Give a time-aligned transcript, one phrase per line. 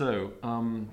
[0.00, 0.88] So, um,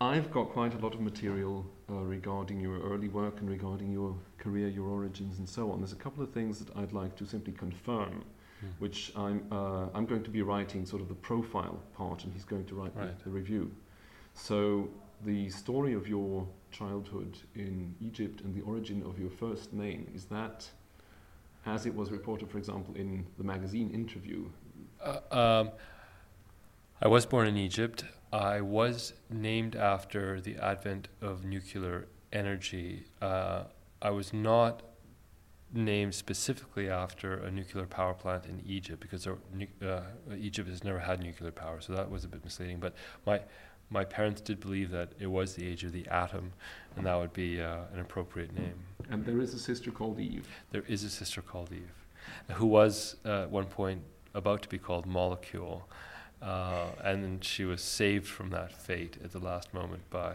[0.00, 4.16] I've got quite a lot of material uh, regarding your early work and regarding your
[4.36, 5.78] career, your origins, and so on.
[5.78, 8.24] There's a couple of things that I'd like to simply confirm,
[8.60, 8.66] Hmm.
[8.80, 12.44] which I'm uh, I'm going to be writing sort of the profile part, and he's
[12.44, 13.16] going to write Right.
[13.16, 13.70] the, the review.
[14.34, 14.88] So,
[15.24, 20.24] the story of your childhood in Egypt and the origin of your first name is
[20.24, 20.68] that,
[21.64, 24.46] as it was reported, for example, in the magazine interview.
[25.00, 25.70] Uh, um,
[27.00, 28.04] I was born in Egypt.
[28.32, 33.04] I was named after the advent of nuclear energy.
[33.22, 33.64] Uh,
[34.02, 34.82] I was not
[35.72, 40.00] named specifically after a nuclear power plant in Egypt because uh,
[40.36, 42.78] Egypt has never had nuclear power, so that was a bit misleading.
[42.80, 43.40] But my
[43.88, 46.52] my parents did believe that it was the age of the atom,
[46.96, 48.74] and that would be uh, an appropriate name.
[49.08, 50.48] And there is a sister called Eve.
[50.72, 51.94] There is a sister called Eve,
[52.54, 54.02] who was uh, at one point
[54.34, 55.88] about to be called Molecule,
[56.42, 60.34] uh, and she was saved from that fate at the last moment by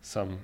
[0.00, 0.38] some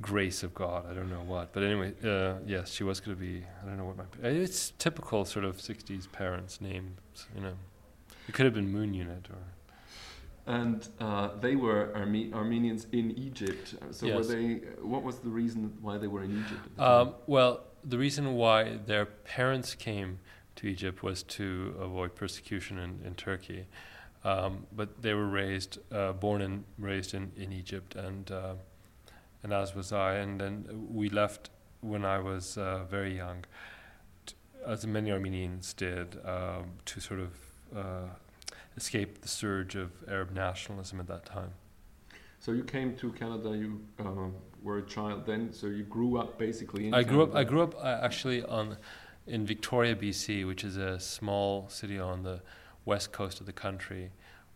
[0.00, 0.86] grace of God.
[0.90, 3.44] I don't know what, but anyway, uh, yes, she was going to be.
[3.62, 4.04] I don't know what my.
[4.22, 7.26] It's typical sort of '60s parents' names.
[7.34, 7.54] You know,
[8.28, 9.38] it could have been Moon Unit or.
[10.44, 13.76] And uh, they were Arme- Armenians in Egypt.
[13.92, 14.54] So were they?
[14.80, 16.76] What was the reason why they were in Egypt?
[16.76, 20.18] The Um, well, the reason why their parents came
[20.56, 23.66] to Egypt was to avoid persecution in, in Turkey.
[24.24, 28.54] Um, but they were raised, uh, born and raised in, in Egypt, and uh,
[29.42, 30.14] and as was I.
[30.14, 33.44] And then we left when I was uh, very young,
[34.24, 37.30] t- as many Armenians did, um, to sort of
[37.76, 38.08] uh,
[38.76, 41.52] escape the surge of Arab nationalism at that time.
[42.38, 43.56] So you came to Canada.
[43.56, 45.52] You um, were a child then.
[45.52, 46.94] So you grew up basically in.
[46.94, 47.34] I grew up.
[47.34, 48.76] I grew up uh, actually on
[49.26, 52.40] in Victoria, BC, which is a small city on the
[52.84, 54.10] west coast of the country,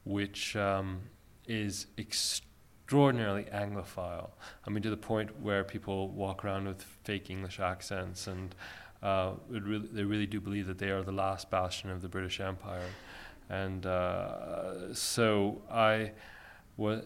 [0.05, 1.01] which um,
[1.47, 4.31] is extraordinarily Anglophile.
[4.67, 8.55] I mean, to the point where people walk around with fake English accents, and
[9.03, 12.41] uh, really, they really do believe that they are the last bastion of the British
[12.41, 12.91] Empire.
[13.48, 16.13] And uh, so I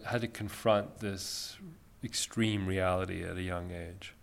[0.05, 1.57] had to confront this
[2.03, 4.15] extreme reality at a young age.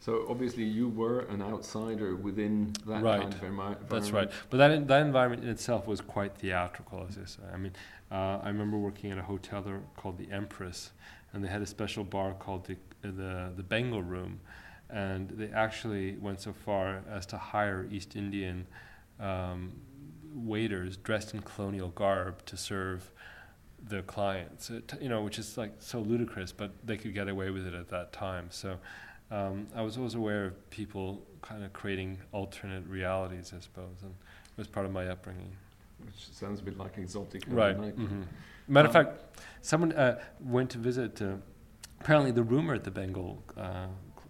[0.00, 3.20] So obviously you were an outsider within that Right.
[3.20, 4.30] kind of envi- That's right.
[4.48, 7.42] But that that environment in itself was quite theatrical, as I say.
[7.52, 7.72] I mean,
[8.10, 10.92] uh, I remember working at a hotel there called the Empress,
[11.32, 14.40] and they had a special bar called the the, the Bengal Room,
[14.88, 18.66] and they actually went so far as to hire East Indian
[19.18, 19.72] um,
[20.34, 23.10] waiters dressed in colonial garb to serve
[23.82, 24.70] their clients.
[24.70, 27.74] It, you know, which is like so ludicrous, but they could get away with it
[27.74, 28.48] at that time.
[28.50, 28.78] So.
[29.30, 34.10] Um, I was always aware of people kind of creating alternate realities, I suppose, and
[34.10, 35.52] it was part of my upbringing.
[36.04, 37.42] Which sounds a bit like exotic.
[37.46, 37.78] Right.
[37.78, 37.94] Right.
[37.94, 38.22] hmm
[38.68, 39.20] Matter of Um, fact,
[39.62, 41.20] someone uh, went to visit.
[41.22, 41.34] Uh,
[42.00, 43.86] apparently, the rumor at the Bengal uh,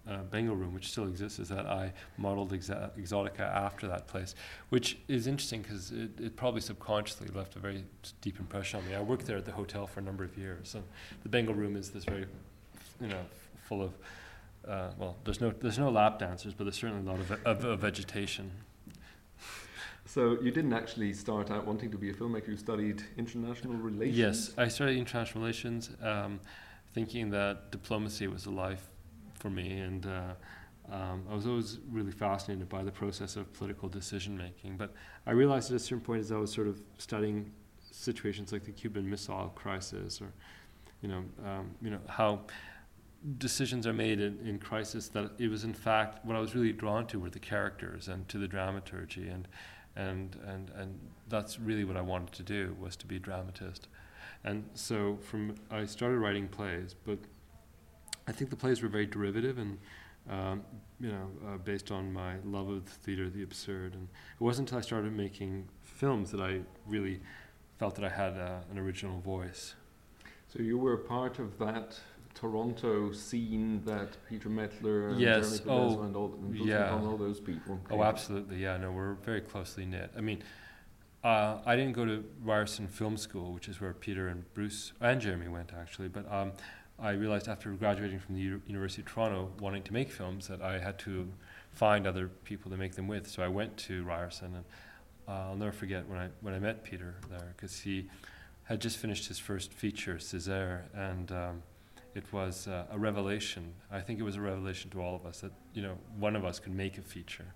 [0.07, 4.35] uh, Bengal room, which still exists, is that I modeled Exa- Exotica after that place,
[4.69, 7.85] which is interesting because it, it probably subconsciously left a very
[8.21, 8.95] deep impression on me.
[8.95, 10.83] I worked there at the hotel for a number of years, and
[11.23, 12.25] the Bengal room is this very,
[12.99, 13.93] you know, f- full of.
[14.67, 17.65] Uh, well, there's no there's no lap dancers, but there's certainly a lot of, of,
[17.65, 18.51] of vegetation.
[20.05, 22.49] So you didn't actually start out wanting to be a filmmaker.
[22.49, 24.17] You studied international relations.
[24.17, 26.39] Yes, I studied international relations, um,
[26.93, 28.87] thinking that diplomacy was a life
[29.35, 30.33] for me, and uh,
[30.91, 34.75] um, I was always really fascinated by the process of political decision making.
[34.77, 34.93] But
[35.25, 37.51] I realized at a certain point, as I was sort of studying
[37.91, 40.33] situations like the Cuban Missile Crisis, or
[41.01, 42.41] you know, um, you know how
[43.37, 46.73] decisions are made in, in crisis, that it was in fact what I was really
[46.73, 49.47] drawn to were the characters and to the dramaturgy and
[49.95, 53.87] and and and that's really what I wanted to do was to be a dramatist.
[54.43, 57.19] And so from I started writing plays, but
[58.27, 59.77] I think the plays were very derivative and
[60.29, 60.63] um,
[60.99, 63.93] you know uh, based on my love of the theater, the absurd.
[63.93, 64.07] And
[64.39, 67.19] it wasn't until I started making films that I really
[67.77, 69.75] felt that I had uh, an original voice.
[70.47, 71.99] So you were part of that
[72.33, 76.91] Toronto scene that Peter Mettler and Yes, Jeremy oh, and all, and yeah.
[76.91, 77.79] All those people.
[77.89, 78.57] Oh, absolutely.
[78.57, 80.11] Yeah, no, we're very closely knit.
[80.17, 80.43] I mean,
[81.23, 85.21] uh, I didn't go to Ryerson Film School, which is where Peter and Bruce and
[85.21, 86.07] Jeremy went, actually.
[86.07, 86.53] But um,
[86.99, 90.61] I realized after graduating from the U- University of Toronto, wanting to make films, that
[90.61, 91.31] I had to
[91.71, 93.27] find other people to make them with.
[93.27, 94.65] So I went to Ryerson, and
[95.27, 98.09] uh, I'll never forget when I when I met Peter there, because he
[98.63, 101.63] had just finished his first feature, Scissere, and um,
[102.15, 103.73] it was uh, a revelation.
[103.91, 106.45] I think it was a revelation to all of us that you know one of
[106.45, 107.53] us could make a feature,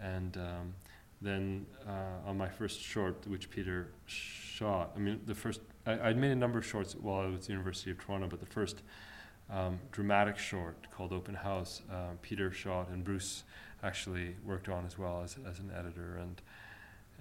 [0.00, 0.74] and um,
[1.20, 6.18] then uh, on my first short, which Peter shot, I mean the first I, I'd
[6.18, 8.46] made a number of shorts while I was at the University of Toronto, but the
[8.46, 8.82] first
[9.50, 13.44] um, dramatic short called Open House, uh, Peter shot and Bruce
[13.82, 16.18] actually worked on as well as, as an editor.
[16.20, 16.42] And,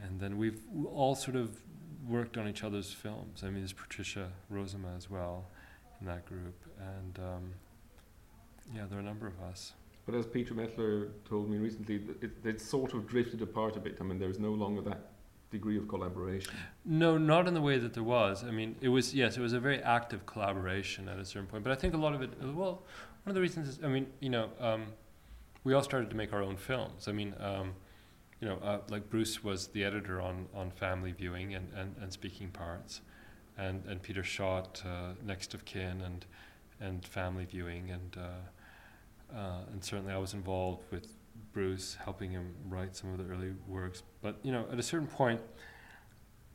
[0.01, 0.61] and then we've
[0.91, 1.61] all sort of
[2.07, 3.43] worked on each other's films.
[3.43, 5.45] I mean, there's Patricia Rozema as well
[5.99, 6.55] in that group.
[6.79, 7.53] And um,
[8.75, 9.73] yeah, there are a number of us.
[10.05, 13.97] But as Peter Mettler told me recently, it, it sort of drifted apart a bit.
[13.99, 15.11] I mean, there's no longer that
[15.51, 16.53] degree of collaboration.
[16.83, 18.43] No, not in the way that there was.
[18.43, 21.63] I mean, it was yes, it was a very active collaboration at a certain point.
[21.63, 22.83] But I think a lot of it, well,
[23.23, 24.85] one of the reasons is, I mean, you know, um,
[25.63, 27.07] we all started to make our own films.
[27.07, 27.73] I mean, um,
[28.39, 32.11] you know, uh, like Bruce was the editor on on Family Viewing and and, and
[32.13, 33.01] Speaking Parts,
[33.57, 36.25] and and Peter shot uh, Next of Kin and
[36.79, 38.17] and Family Viewing and.
[38.17, 38.21] Uh,
[39.35, 41.07] uh, and certainly, I was involved with
[41.51, 44.03] Bruce, helping him write some of the early works.
[44.21, 45.41] But you know, at a certain point,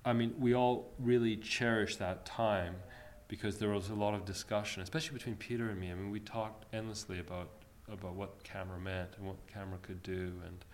[0.04, 2.76] I mean, we all really cherish that time
[3.28, 5.90] because there was a lot of discussion, especially between Peter and me.
[5.90, 7.50] I mean, we talked endlessly about
[7.90, 10.64] about what camera meant and what camera could do, and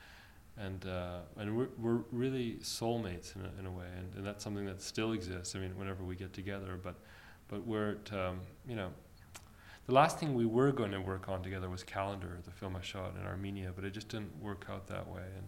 [0.58, 4.42] and uh, and we're we're really soulmates in a, in a way, and, and that's
[4.42, 5.54] something that still exists.
[5.54, 6.94] I mean, whenever we get together, but
[7.48, 8.90] but we're at, um, you know
[9.86, 12.82] the last thing we were going to work on together was Calendar, the film I
[12.82, 15.22] shot in Armenia, but it just didn't work out that way.
[15.22, 15.46] And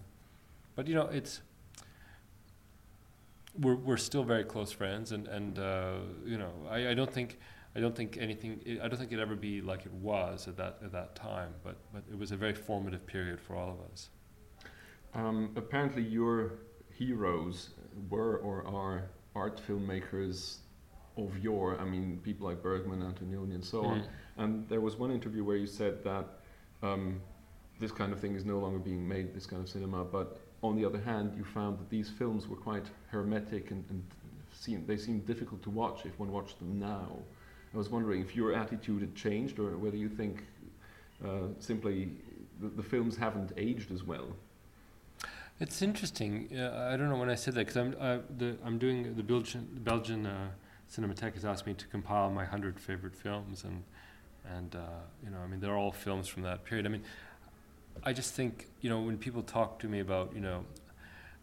[0.77, 1.41] but you know, it's
[3.59, 5.95] we're we're still very close friends, and and uh,
[6.25, 7.39] you know, I, I don't think.
[7.77, 8.61] I don't think anything.
[8.83, 11.53] I don't think it'd ever be like it was at that at that time.
[11.63, 14.09] But but it was a very formative period for all of us.
[15.19, 16.53] Um, apparently, your
[16.95, 17.71] heroes
[18.09, 20.59] were or are art filmmakers
[21.17, 21.79] of yore.
[21.81, 23.87] I mean, people like Bergman, Antonioni, and so mm.
[23.87, 24.05] on.
[24.37, 26.27] And there was one interview where you said that
[26.83, 27.21] um,
[27.81, 30.77] this kind of thing is no longer being made, this kind of cinema, but on
[30.77, 34.03] the other hand, you found that these films were quite hermetic and, and
[34.53, 37.17] seem, they seemed difficult to watch if one watched them now.
[37.73, 40.45] I was wondering if your attitude had changed or whether you think
[41.25, 42.11] uh, simply
[42.61, 44.29] the, the, films haven't aged as well.
[45.61, 46.49] It's interesting.
[46.57, 48.19] Uh, I don't know when I said that because I'm uh,
[48.65, 50.51] I'm doing the Belgian Belgian uh,
[50.89, 53.83] Cinematheque has asked me to compile my hundred favorite films, and
[54.49, 56.87] and uh, you know, I mean, they're all films from that period.
[56.87, 57.03] I mean,
[58.05, 60.65] I just think you know when people talk to me about you know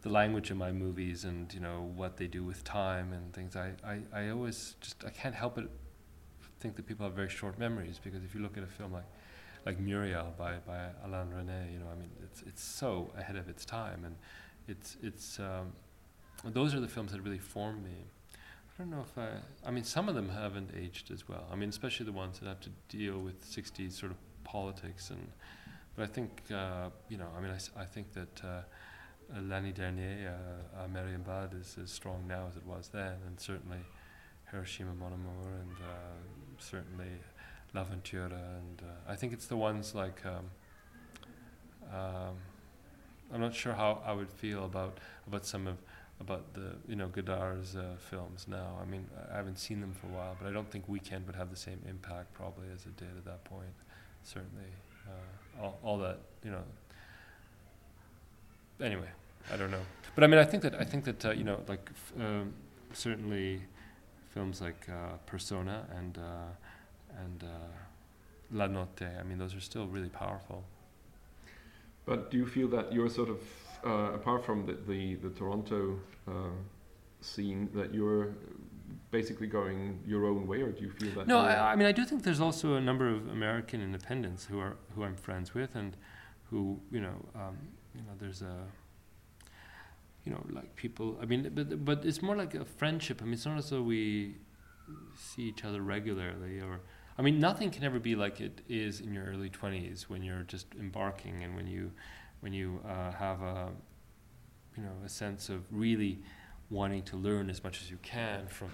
[0.02, 3.58] the language of my movies and you know what they do with time and things,
[3.58, 5.70] I, I, I always just I can't help but
[6.62, 9.04] think that people have very short memories because if you look at a film like
[9.66, 13.50] like Muriel by, by Alain Resnais, you know, I mean, it's it's so ahead of
[13.50, 14.16] its time, and
[14.68, 15.74] it's it's um,
[16.44, 18.06] those are the films that really formed me.
[18.34, 19.30] I don't know if I.
[19.68, 21.46] I mean, some of them haven't aged as well.
[21.52, 25.28] I mean, especially the ones that have to deal with '60s sort of politics and.
[25.96, 27.30] But I think uh, you know.
[27.38, 28.62] I mean, I, I think that uh,
[29.34, 33.80] l'année dernière, uh, uh, Marienbad is as strong now as it was then, and certainly
[34.52, 37.08] Hiroshima Mon Amour, and uh, certainly
[37.76, 40.26] L'Avventura, and uh, I think it's the ones like.
[40.26, 40.46] Um,
[41.94, 42.36] um,
[43.34, 45.78] I'm not sure how I would feel about about some of
[46.20, 48.78] about the you know Godard's uh, films now.
[48.82, 51.36] I mean, I haven't seen them for a while, but I don't think Weekend would
[51.36, 53.74] have the same impact probably as it did at that point.
[54.24, 54.72] Certainly,
[55.08, 56.64] uh, all, all that you know.
[58.82, 59.10] Anyway,
[59.54, 59.86] I don't know,
[60.16, 62.54] but I mean, I think that I think that uh, you know, like f- um,
[62.94, 63.62] certainly,
[64.34, 66.22] films like uh, Persona and uh,
[67.24, 67.48] and uh,
[68.52, 69.08] La Notte.
[69.20, 70.64] I mean, those are still really powerful.
[72.06, 73.40] But do you feel that you're sort of
[73.86, 76.32] uh, apart from the, the, the Toronto uh,
[77.22, 78.30] scene, that you're
[79.12, 81.28] basically going your own way, or do you feel that?
[81.28, 84.60] No, I, I, mean I do think there's also a number of American independents who
[84.60, 85.96] are who I'm friends with, and
[86.50, 87.58] who you know um,
[87.94, 88.58] you know there's a
[90.26, 91.18] you know like people.
[91.22, 93.22] I mean, but but it's more like a friendship.
[93.22, 94.36] I mean, it's not as though we
[95.16, 96.82] see each other regularly, or
[97.18, 100.44] I mean, nothing can ever be like it is in your early 20s when you're
[100.44, 101.92] just embarking and when you
[102.42, 103.70] when you uh, have a
[104.76, 106.20] you know a sense of really
[106.70, 108.70] wanting to learn as much as you can from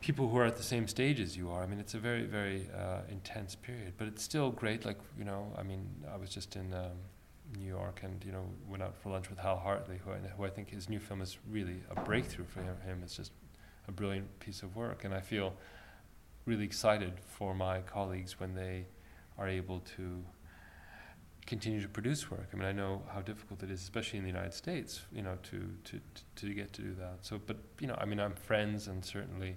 [0.00, 1.62] people who are at the same stage as you are.
[1.62, 4.86] I mean, it's a very very uh, intense period, but it's still great.
[4.86, 6.72] Like you know, I mean, I was just in.
[6.72, 6.92] Um,
[7.58, 10.44] New York, and you know, went out for lunch with Hal Hartley, who I, who
[10.44, 13.00] I think his new film is really a breakthrough for him.
[13.02, 13.32] It's just
[13.86, 15.54] a brilliant piece of work, and I feel
[16.46, 18.86] really excited for my colleagues when they
[19.38, 20.24] are able to
[21.46, 22.48] continue to produce work.
[22.52, 25.36] I mean, I know how difficult it is, especially in the United States, you know,
[25.50, 26.00] to, to,
[26.36, 27.18] to get to do that.
[27.20, 29.56] So, but, you know, I mean, I'm friends and certainly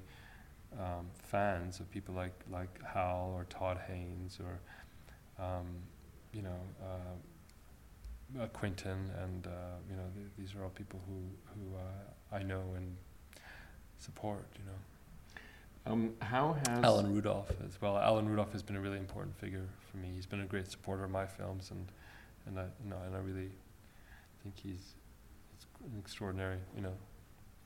[0.78, 4.60] um, fans of people like, like Hal or Todd Haynes or,
[5.44, 5.68] um,
[6.34, 9.50] you know, uh, uh, Quentin, and, uh,
[9.90, 11.22] you know, th- these are all people who,
[11.54, 12.98] who uh, I know and
[14.00, 14.78] support, you know.
[15.88, 17.98] Um, how has Alan Rudolph as well.
[17.98, 20.10] Alan Rudolph has been a really important figure for me.
[20.14, 21.86] He's been a great supporter of my films, and
[22.46, 23.50] and I you know and I really
[24.44, 24.96] think he's,
[25.54, 26.94] he's an extraordinary you know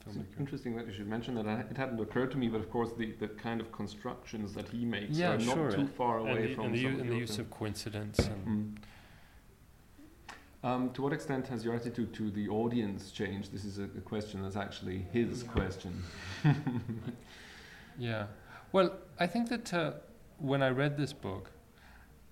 [0.06, 0.40] It's filmmaker.
[0.40, 1.48] interesting that you should mention that.
[1.48, 4.70] I- It hadn't occurred to me, but of course, the, the kind of constructions that
[4.70, 5.72] he makes Yeah, are not sure.
[5.72, 8.46] too far away and the, from and the, u- and the use of coincidence and
[8.48, 8.78] Mm.
[10.64, 13.52] Um, to what extent has your attitude to the audience changed?
[13.52, 15.50] This is a, a question that's actually his Yeah.
[15.50, 16.04] question.
[18.02, 18.26] Yeah.
[18.72, 19.92] Well, I think that uh,
[20.40, 21.52] when I read this book,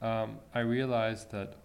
[0.02, 1.58] um, I realized that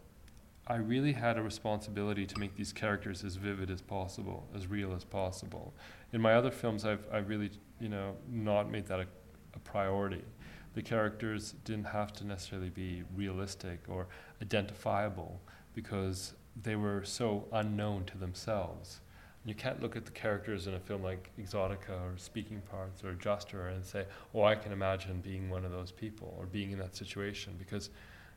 [0.67, 4.93] I really had a responsibility to make these characters as vivid as possible, as real
[4.93, 5.73] as possible.
[6.13, 9.07] In my other films, I've, I've really, you know, not made that a,
[9.55, 10.23] a priority.
[10.75, 14.09] The characters didn't have to necessarily be realistic or
[14.43, 15.41] identifiable
[15.75, 19.01] because they were so unknown to themselves.
[19.47, 23.11] You can't look at the characters in a film like Exotica or Speaking Parts or
[23.11, 26.79] Adjuster and say, oh, I can imagine being one of those people or being in
[26.79, 27.91] that situation because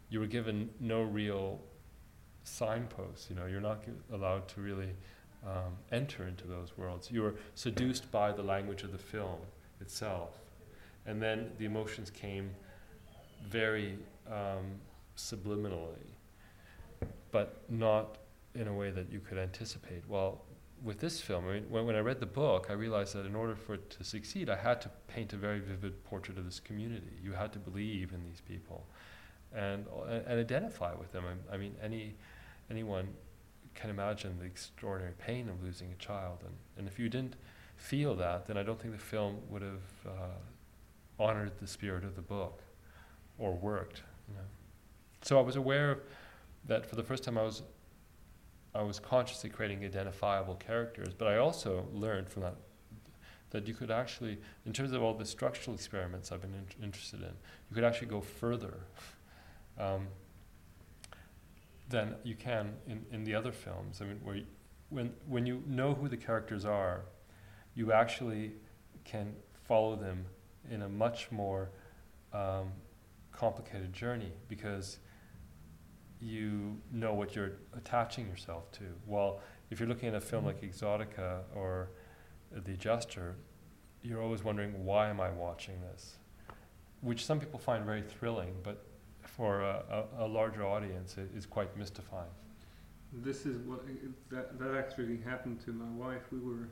[0.10, 1.62] you were given no real
[2.44, 3.30] signposts.
[3.30, 4.90] You know, you're not allowed to really
[5.46, 7.10] um, enter into those worlds.
[7.10, 9.40] You were seduced by the language of the film
[9.80, 10.38] itself.
[11.06, 12.52] And then the emotions came
[13.48, 13.98] very
[14.30, 14.66] um,
[15.16, 16.12] subliminally,
[17.32, 18.18] but not
[18.56, 20.04] in a way that you could anticipate.
[20.10, 20.42] Well,
[20.88, 23.36] with this film, I mean, when, when I read the book, I realized that in
[23.36, 26.62] order for it to succeed, I had to paint a very vivid portrait of this
[26.62, 27.12] community.
[27.22, 28.88] You had to believe in these people,
[29.54, 31.26] and and, and identify with them.
[31.28, 32.16] I, I mean, any
[32.72, 33.10] anyone
[33.76, 37.36] can imagine the extraordinary pain of losing a child, and, and if you didn't
[37.76, 40.38] feel that, then I don't think the film would have uh,
[41.20, 42.64] honored the spirit of the book
[43.38, 44.04] or worked.
[44.30, 44.48] You know.
[45.22, 46.00] So I was aware
[46.66, 47.38] that for the first time.
[47.38, 47.62] I was
[48.78, 52.56] I was consciously creating identifiable characters, but I also learned from that
[53.50, 57.22] that you could actually, in terms of all the structural experiments I've been in- interested
[57.22, 57.30] in,
[57.70, 58.74] you could actually go further
[59.80, 60.08] um,
[61.90, 64.02] than you can in, in the other films.
[64.02, 64.46] I mean, where you,
[64.90, 67.02] when when you know who the characters are,
[67.74, 68.52] you actually
[69.06, 69.34] can
[69.68, 70.26] follow them
[70.70, 71.70] in a much more
[72.34, 72.72] um,
[73.32, 75.00] complicated journey because
[76.22, 78.84] you know what you're attaching yourself to.
[79.06, 80.66] Well, if you're looking at a film mm-hmm.
[80.66, 81.92] like Exotica or
[82.52, 83.36] The Adjuster,
[84.02, 86.18] you're always wondering, why am I watching this?
[87.02, 88.86] Which some people find very thrilling, but
[89.22, 92.30] for a, a, a larger audience, it is quite mystifying.
[93.14, 93.86] This is what
[94.30, 96.24] that that actually happened to my wife.
[96.32, 96.70] We were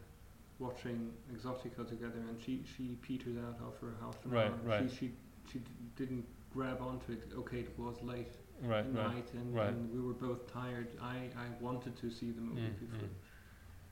[0.60, 4.60] watching Exotica together, and she she petered out after half an Right, hour.
[4.64, 4.90] right.
[4.90, 5.12] She she
[5.52, 7.32] she d- didn't grab onto it.
[7.38, 9.16] Okay, it was late Right, right.
[9.16, 9.70] night, and, right.
[9.70, 10.88] and we were both tired.
[11.02, 13.10] I I wanted to see the movie Mm, for mm.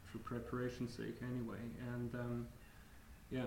[0.09, 2.47] for preparation's sake anyway, and um,
[3.29, 3.45] yeah,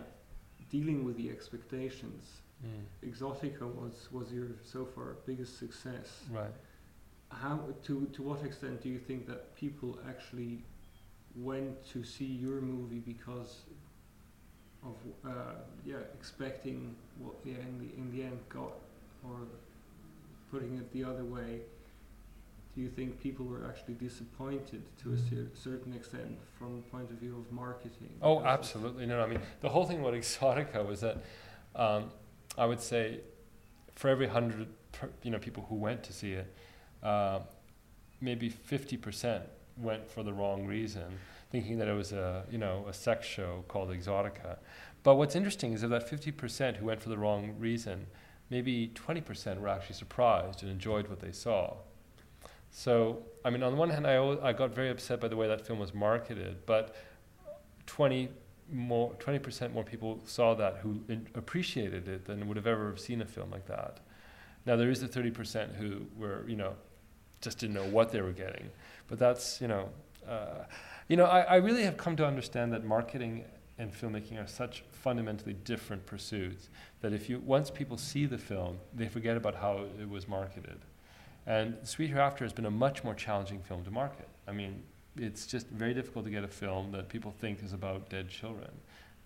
[0.70, 2.25] dealing with the expectations.
[2.64, 6.25] Mm, Exotica was was your so far biggest success.
[6.30, 6.54] right.
[7.30, 10.64] How to to what extent do you think that people actually
[11.35, 13.64] went to see your movie because
[14.82, 15.54] of uh,
[15.85, 18.73] yeah expecting what they in the in the end got,
[19.25, 19.38] or
[20.50, 21.61] putting it the other way?
[22.75, 27.11] Do you think people were actually disappointed to a cer- certain extent from the point
[27.11, 28.11] of view of marketing?
[28.21, 29.07] Oh, absolutely.
[29.07, 31.17] No, no, I mean, the whole thing about Exotica was that
[31.75, 32.11] um,
[32.59, 33.21] I would say
[33.95, 36.55] for every hundred, per, you know, people who went to see it,
[37.03, 37.38] uh,
[38.21, 39.45] maybe fifty percent
[39.79, 41.19] went for the wrong reason,
[41.50, 44.59] thinking that it was a, you know, a sex show called Exotica.
[45.03, 48.07] But what's interesting is of that fifty percent who went for the wrong reason,
[48.50, 51.75] maybe twenty percent were actually surprised and enjoyed what they saw.
[52.71, 55.37] So, I mean, on the one hand, I, al- I got very upset by the
[55.37, 56.95] way that film was marketed, but
[57.87, 58.29] 20
[58.71, 63.23] more, 20% more people saw that who in, appreciated it than would have ever seen
[63.23, 64.00] a film like that.
[64.67, 66.75] Now, there is the 30% who were, you know,
[67.41, 68.69] just didn't know what they were getting.
[69.09, 69.88] But that's, you know,
[70.29, 70.65] uh,
[71.09, 73.45] you know, I, I really have come to understand that marketing
[73.79, 76.69] and filmmaking are such fundamentally different pursuits
[77.07, 80.81] that if you, once people see the film, they forget about how it was marketed.
[81.47, 84.29] And Sweet Hereafter has been a much more challenging film to market.
[84.49, 84.83] I mean,
[85.17, 88.73] it's just very difficult to get a film that people think is about dead children,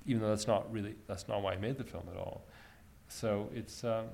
[0.05, 2.43] even though that's not really that's not why I made the film at all.
[3.09, 4.05] So it's, um,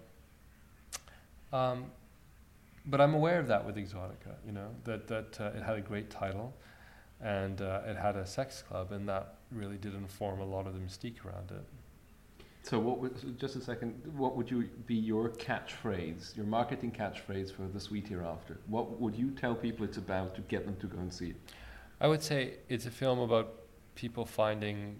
[1.53, 1.87] um,
[2.87, 4.37] but I'm aware of that with Exotica.
[4.47, 6.55] You know that that uh, it had a great title,
[7.21, 10.75] and uh, it had a sex club, and that really did inform a lot of
[10.75, 11.65] the mystique around it.
[12.69, 17.55] So, what would, just a second, what would you be your catchphrase, your marketing catchphrase
[17.55, 18.59] for The Sweet Hereafter?
[18.67, 21.37] What would you tell people it's about to get them to go and see it?
[22.01, 23.55] I would say it's a film about
[23.95, 24.99] people finding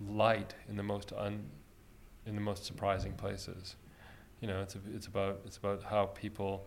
[0.00, 3.76] light in the most in the most surprising places.
[4.40, 6.66] You know, it's a, it's about it's about how people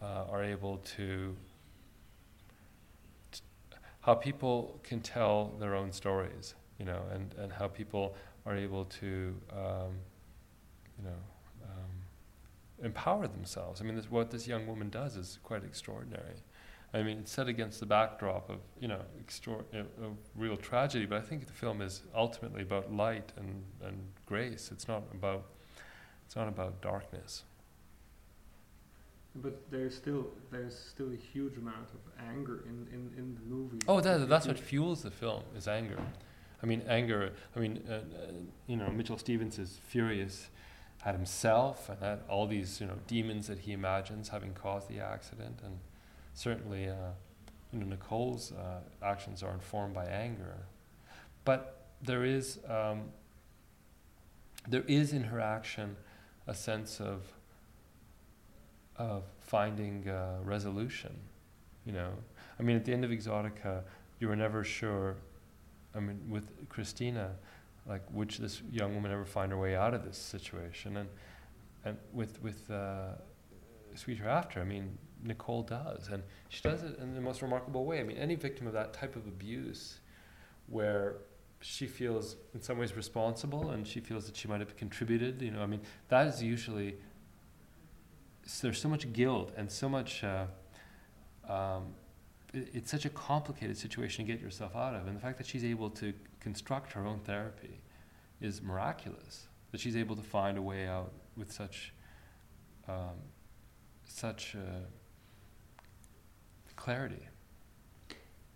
[0.00, 1.36] uh, are able to
[4.00, 8.84] how people can tell their own stories, you know, and, and how people are able
[8.86, 9.92] to, um,
[10.98, 11.20] you know,
[11.64, 13.80] um, empower themselves.
[13.80, 16.36] I mean, this, what this young woman does is quite extraordinary.
[16.92, 21.06] I mean, it's set against the backdrop of, you know, extra- uh, of real tragedy,
[21.06, 24.70] but I think the film is ultimately about light and, and grace.
[24.70, 25.44] It's not about,
[26.24, 27.42] it's not about darkness.
[29.36, 33.78] But there's still there's still a huge amount of anger in, in, in the movie.
[33.88, 35.98] Oh, that, that's what fuels the film is anger.
[36.64, 37.30] I mean, anger.
[37.54, 37.98] I mean, uh, uh,
[38.66, 40.48] you know, Mitchell Stevens is furious
[41.04, 44.98] at himself and at all these you know demons that he imagines having caused the
[44.98, 45.78] accident, and
[46.32, 47.12] certainly, uh,
[47.70, 50.56] you know, Nicole's uh, actions are informed by anger.
[51.44, 53.10] But there is um,
[54.66, 55.96] there is in her action
[56.46, 57.30] a sense of
[58.96, 61.14] of finding uh, resolution.
[61.84, 62.12] You know,
[62.58, 63.82] I mean, at the end of Exotica,
[64.18, 65.16] you were never sure.
[65.94, 67.32] I mean, with Christina,
[67.86, 70.96] like, would this young woman ever find her way out of this situation?
[70.96, 71.08] And
[71.84, 73.12] and with with uh,
[73.94, 78.00] Sweet Hereafter, I mean, Nicole does, and she does it in the most remarkable way.
[78.00, 80.00] I mean, any victim of that type of abuse,
[80.66, 81.16] where
[81.60, 85.50] she feels in some ways responsible and she feels that she might have contributed, you
[85.50, 86.96] know, I mean, that is usually
[88.46, 90.22] so there's so much guilt and so much.
[90.22, 90.46] Uh,
[91.48, 91.94] um,
[92.54, 95.64] it's such a complicated situation to get yourself out of, and the fact that she's
[95.64, 97.80] able to construct her own therapy
[98.40, 99.48] is miraculous.
[99.72, 101.92] That she's able to find a way out with such,
[102.88, 103.18] um,
[104.04, 104.86] such uh,
[106.76, 107.26] clarity.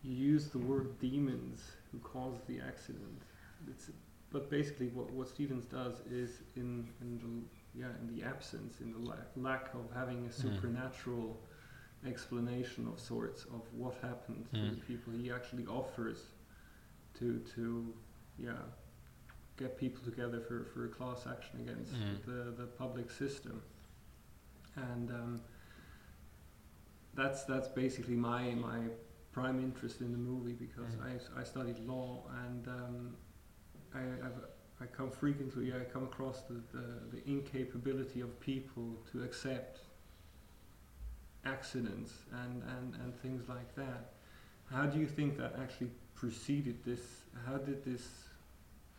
[0.02, 3.22] You use the word demons who caused the accident.
[3.68, 3.90] It's,
[4.30, 8.92] but basically, what, what Stevens does is in, in the yeah, in the absence, in
[8.92, 11.36] the lack, lack of having a Mm.
[12.08, 14.70] Explanation of sorts of what happened to Mm.
[14.74, 16.20] the people, he actually offers
[17.18, 17.64] to to
[18.38, 18.62] yeah
[19.56, 22.24] get people together for, for a class action against Mm.
[22.28, 23.56] the the public system,
[24.76, 25.40] and um,
[27.14, 28.80] that's that's basically my my
[29.32, 31.04] prime interest in the movie because Mm.
[31.36, 33.16] I I studied law and um,
[33.94, 34.40] I I've
[34.80, 39.80] I come frequently, I come across the, the, the incapability of people to accept
[41.52, 42.12] accidents
[42.44, 44.12] and, and, and things like that.
[44.70, 47.00] How do you think that actually preceded this?
[47.46, 48.02] How did this,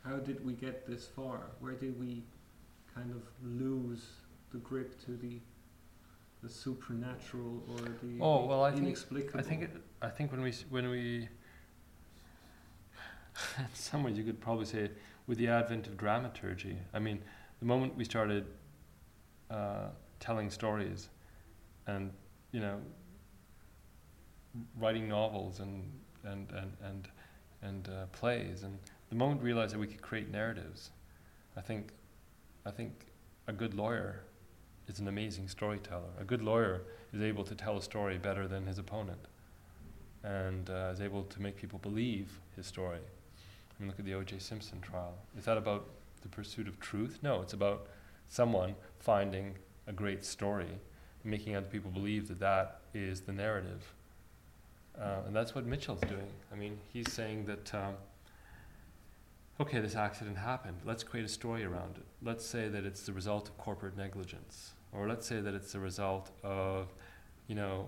[0.05, 1.41] how did we get this far?
[1.59, 2.23] Where did we
[2.95, 4.03] kind of lose
[4.51, 5.39] the grip to the,
[6.41, 8.97] the supernatural or the, Oh, well, I think-
[9.35, 11.27] I think it, I think when we when we
[13.57, 14.89] in some ways you could probably say
[15.27, 16.77] with the advent of dramaturgy.
[16.93, 17.19] I mean,
[17.59, 18.45] the moment we started
[19.51, 21.09] uh, telling stories,
[21.87, 22.11] and
[22.51, 22.79] you know,
[24.79, 25.83] writing novels and
[26.23, 27.07] and and and
[27.61, 28.77] and uh, plays, and
[29.09, 30.91] the moment we realized that we could create narratives,
[31.57, 31.91] I think,
[32.65, 33.07] I think
[33.47, 34.21] a good lawyer
[34.87, 36.09] is an amazing storyteller.
[36.19, 36.81] A good lawyer
[37.13, 39.19] is able to tell a story better than his opponent,
[40.23, 42.99] and uh, is able to make people believe his story.
[42.99, 44.39] I mean, look at the O.J.
[44.39, 45.13] Simpson trial.
[45.37, 45.89] Is that about
[46.21, 47.19] the pursuit of truth?
[47.21, 47.87] No, it's about
[48.27, 49.55] someone finding
[49.87, 50.79] a great story,
[51.23, 53.93] making other people believe that that is the narrative.
[54.99, 56.27] Uh, and that's what Mitchell's doing.
[56.51, 57.93] I mean, he's saying that, um,
[59.61, 60.77] okay, this accident happened.
[60.85, 62.05] Let's create a story around it.
[62.21, 65.79] Let's say that it's the result of corporate negligence, or let's say that it's the
[65.79, 66.93] result of,
[67.47, 67.87] you know,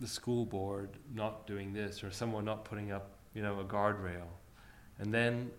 [0.00, 4.28] the school board not doing this, or someone not putting up, you know, a guardrail.
[4.98, 5.50] And then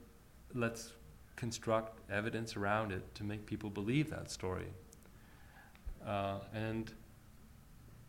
[0.53, 0.93] let's
[1.35, 4.67] construct evidence around it to make people believe that story.
[6.05, 6.91] Uh, and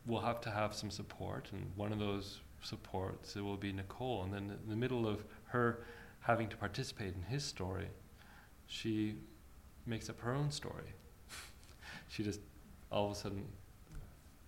[0.07, 4.25] we'll have to have some support, and one of those supports it will be Nicole.
[4.25, 5.85] And then in the middle of her
[6.21, 7.89] having to participate in his story,
[8.67, 9.17] she
[9.87, 10.95] makes up her own story.
[12.09, 12.41] she just
[12.91, 13.45] all of a sudden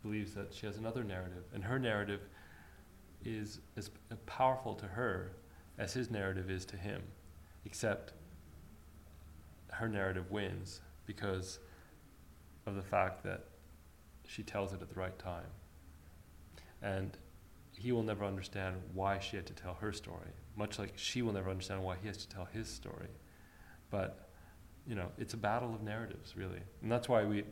[0.02, 2.20] believes that she has another narrative, and her narrative
[3.24, 3.90] is as
[4.26, 5.32] powerful to her
[5.78, 7.02] as his narrative is to him,
[7.64, 8.12] except
[9.72, 11.58] her narrative wins because
[12.70, 13.44] of the fact that
[14.26, 15.50] she tells it at the right time.
[16.82, 17.16] And
[17.76, 21.32] he will never understand why she had to tell her story, much like she will
[21.32, 23.08] never understand why he has to tell his story.
[23.90, 24.28] But,
[24.86, 26.60] you know, it's a battle of narratives, really.
[26.82, 27.44] And that's why we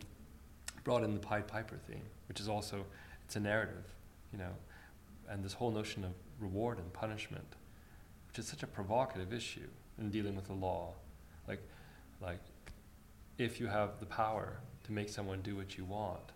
[0.84, 2.84] brought in the Pied Piper theme, which is also,
[3.24, 3.84] it's a narrative,
[4.32, 4.52] you know,
[5.28, 7.56] and this whole notion of reward and punishment,
[8.28, 10.94] which is such a provocative issue in dealing with the law.
[11.46, 11.60] Like,
[12.20, 12.40] like
[13.36, 16.32] if you have the power to make someone do what you want,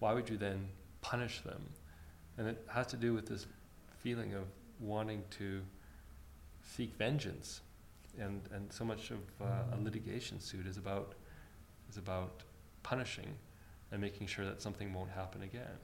[0.00, 0.68] why would you then
[1.00, 1.62] punish them?
[2.36, 3.46] And it has to do with this
[4.00, 4.44] feeling of
[4.78, 5.62] wanting to
[6.62, 7.62] seek vengeance.
[8.20, 11.14] And, and so much of uh, a litigation suit is about,
[11.90, 12.42] is about
[12.82, 13.34] punishing
[13.90, 15.78] and making sure that something won't happen again.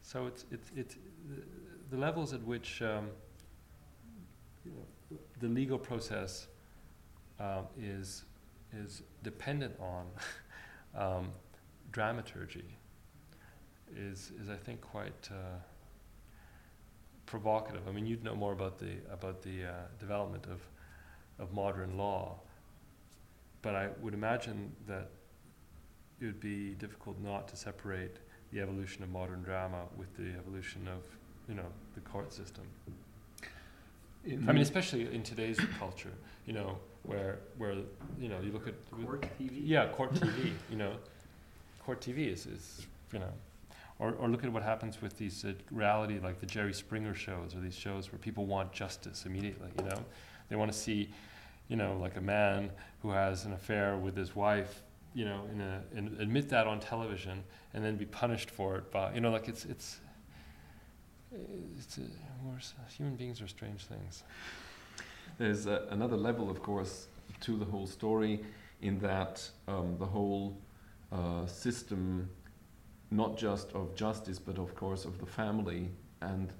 [0.00, 0.96] So it's, it's, it's
[1.90, 3.08] the, levels at which um,
[4.64, 6.46] you know, the legal process
[7.38, 8.24] um, is,
[8.74, 10.06] is dependent on
[10.94, 11.32] um,
[11.92, 12.64] dramaturgy
[13.94, 15.58] is, is I think quite uh,
[17.26, 17.88] provocative.
[17.88, 20.60] I mean, you'd know more about the, about the uh, development of,
[21.38, 22.36] of modern law,
[23.62, 25.10] but I would imagine that
[26.20, 28.16] it would be difficult not to separate
[28.52, 31.02] the evolution of modern drama with the evolution of,
[31.48, 32.64] you know, the court system.
[34.26, 36.12] In I mean, especially in today's culture,
[36.46, 37.74] you know, where where
[38.18, 39.50] you know you look at Court TV.
[39.52, 40.52] yeah, court TV.
[40.68, 40.92] You know,
[41.84, 43.32] court TV is, is you know,
[44.00, 47.54] or or look at what happens with these uh, reality like the Jerry Springer shows
[47.54, 49.70] or these shows where people want justice immediately.
[49.78, 50.04] You know,
[50.48, 51.08] they want to see,
[51.68, 52.70] you know, like a man
[53.02, 54.82] who has an affair with his wife.
[55.14, 58.90] You know, in a in, admit that on television and then be punished for it.
[58.90, 60.00] But you know, like it's it's.
[61.78, 62.02] It's, uh,
[62.88, 64.22] human beings are strange things.
[65.38, 67.08] There's a, another level, of course,
[67.42, 68.40] to the whole story,
[68.82, 70.58] in that um, the whole
[71.12, 72.28] uh, system,
[73.10, 76.52] not just of justice, but of course of the family, and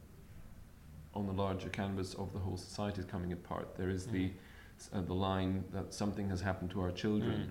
[1.14, 3.76] on the larger canvas of the whole society is coming apart.
[3.76, 4.32] There is the Mm.
[4.78, 7.50] s- uh, the line that something has happened to our children,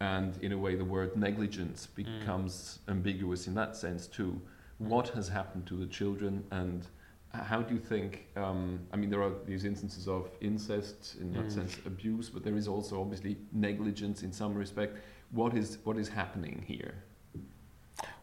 [0.00, 4.40] and in a way, the word negligence becomes ambiguous in that sense too.
[4.80, 6.86] What has happened to the children, and
[7.32, 8.26] how do you think?
[8.36, 11.52] Um, I mean, there are these instances of incest, in that Mm.
[11.52, 14.96] sense, abuse, but there is also obviously negligence in some respect.
[15.32, 16.94] What is what is happening here?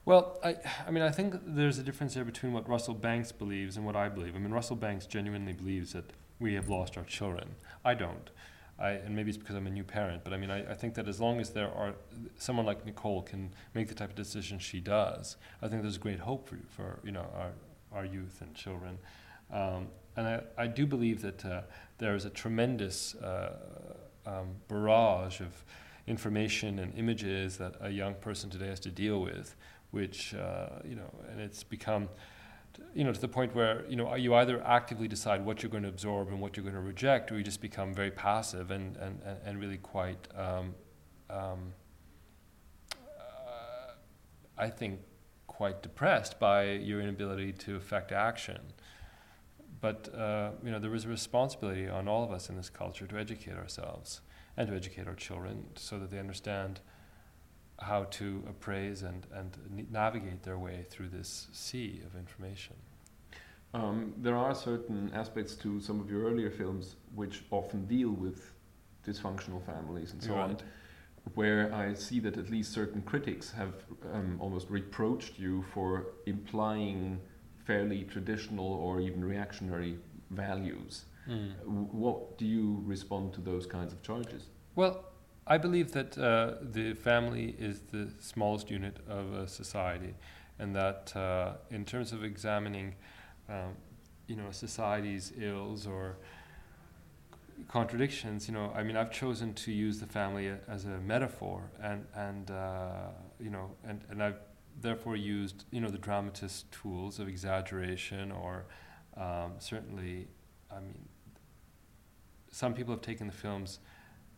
[0.06, 0.56] Well, I,
[0.88, 3.96] I mean, I think there's a difference there between what Russell Banks believes and what
[3.96, 4.36] I believe.
[4.36, 7.56] I mean, Russell Banks genuinely believes that we have lost our children.
[7.86, 8.30] I don't.
[8.80, 10.94] I, and maybe it's because I'm a new parent, but I mean, I, I think
[10.96, 11.96] that as long as there are
[12.38, 16.20] someone like Nicole can make the type of decisions she does, I think there's great
[16.20, 17.52] hope for for you know our
[17.92, 19.00] our youth and children.
[19.52, 21.62] Um, and I, I do believe that uh,
[22.00, 23.56] there is a tremendous uh,
[24.26, 25.64] um, barrage of
[26.08, 29.56] information and images that a young person today has to deal with,
[29.92, 32.10] which uh, you know, and it's become,
[32.94, 35.84] you know, to the point where you know you either actively decide what you're going
[35.84, 38.98] to absorb and what you're going to reject, or you just become very passive and
[38.98, 40.74] and, and, really quite, um,
[41.30, 41.74] um,
[43.20, 43.92] uh,
[44.58, 45.00] I think,
[45.46, 48.62] quite depressed by your inability to affect action.
[49.80, 53.06] But uh, you know, there is a responsibility on all of us in this culture
[53.08, 54.22] to educate ourselves
[54.56, 56.82] and to educate our children so that they understand
[57.80, 62.76] how to appraise and, and navigate their way through this sea of information.
[63.74, 68.54] Um, there are certain aspects to some of your earlier films which often deal with
[69.06, 70.58] dysfunctional families and so You're on.
[71.36, 73.74] where I see that at least certain critics have
[74.14, 77.20] um, almost reproached you for implying
[77.66, 79.98] fairly traditional or even reactionary
[80.32, 81.06] values.
[81.30, 81.52] Mm.
[81.66, 84.46] What do you respond to those kinds of charges?
[84.76, 85.04] Well,
[85.48, 90.14] I believe that uh, the family is the smallest unit of a society,
[90.60, 92.96] and that uh, in terms of examining,
[93.50, 93.76] um,
[94.28, 96.18] you know, society's ills or
[97.68, 101.70] contradictions, you know, I mean, I've chosen to use the family a- as a metaphor,
[101.82, 104.40] and and uh, you know, and and I've
[104.82, 108.66] therefore used you know the dramatist tools of exaggeration or
[109.18, 110.28] um, certainly,
[110.72, 111.08] I mean,
[112.52, 113.80] some people have taken the films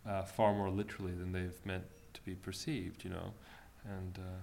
[0.07, 3.33] uh, far more literally than they've meant to be perceived, you know,
[3.85, 4.17] and.
[4.17, 4.39] Uh,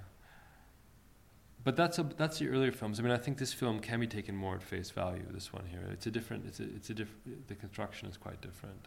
[1.65, 3.01] but that's a, that's the earlier films.
[3.01, 5.25] I mean, I think this film can be taken more at face value.
[5.33, 6.47] This one here, it's a different.
[6.47, 7.49] It's a it's a different.
[7.49, 8.87] The construction is quite different.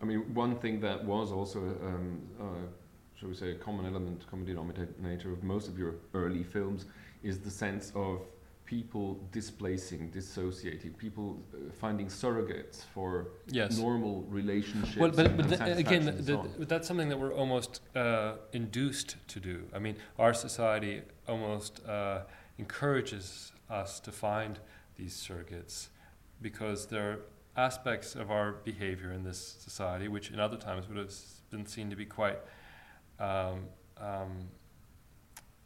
[0.00, 2.44] I mean, one thing that was also, um, uh,
[3.18, 6.86] shall we say, a common element, common denominator of most of your early films
[7.22, 8.22] is the sense of
[8.64, 13.76] people displacing, dissociating, people uh, finding surrogates for Yes.
[13.78, 14.96] normal relationships.
[14.96, 16.48] Well, but, but again, satisfaction and th- so on.
[16.54, 19.64] th- that's something that we're almost uh, induced to do.
[19.74, 22.20] I mean, our society almost uh,
[22.58, 24.58] encourages us to find
[24.96, 25.88] these surrogates
[26.40, 27.18] because there are
[27.56, 31.12] aspects of our behavior in this society which in other times would have
[31.50, 32.38] been seen to be quite
[33.20, 33.66] um,
[34.00, 34.48] um,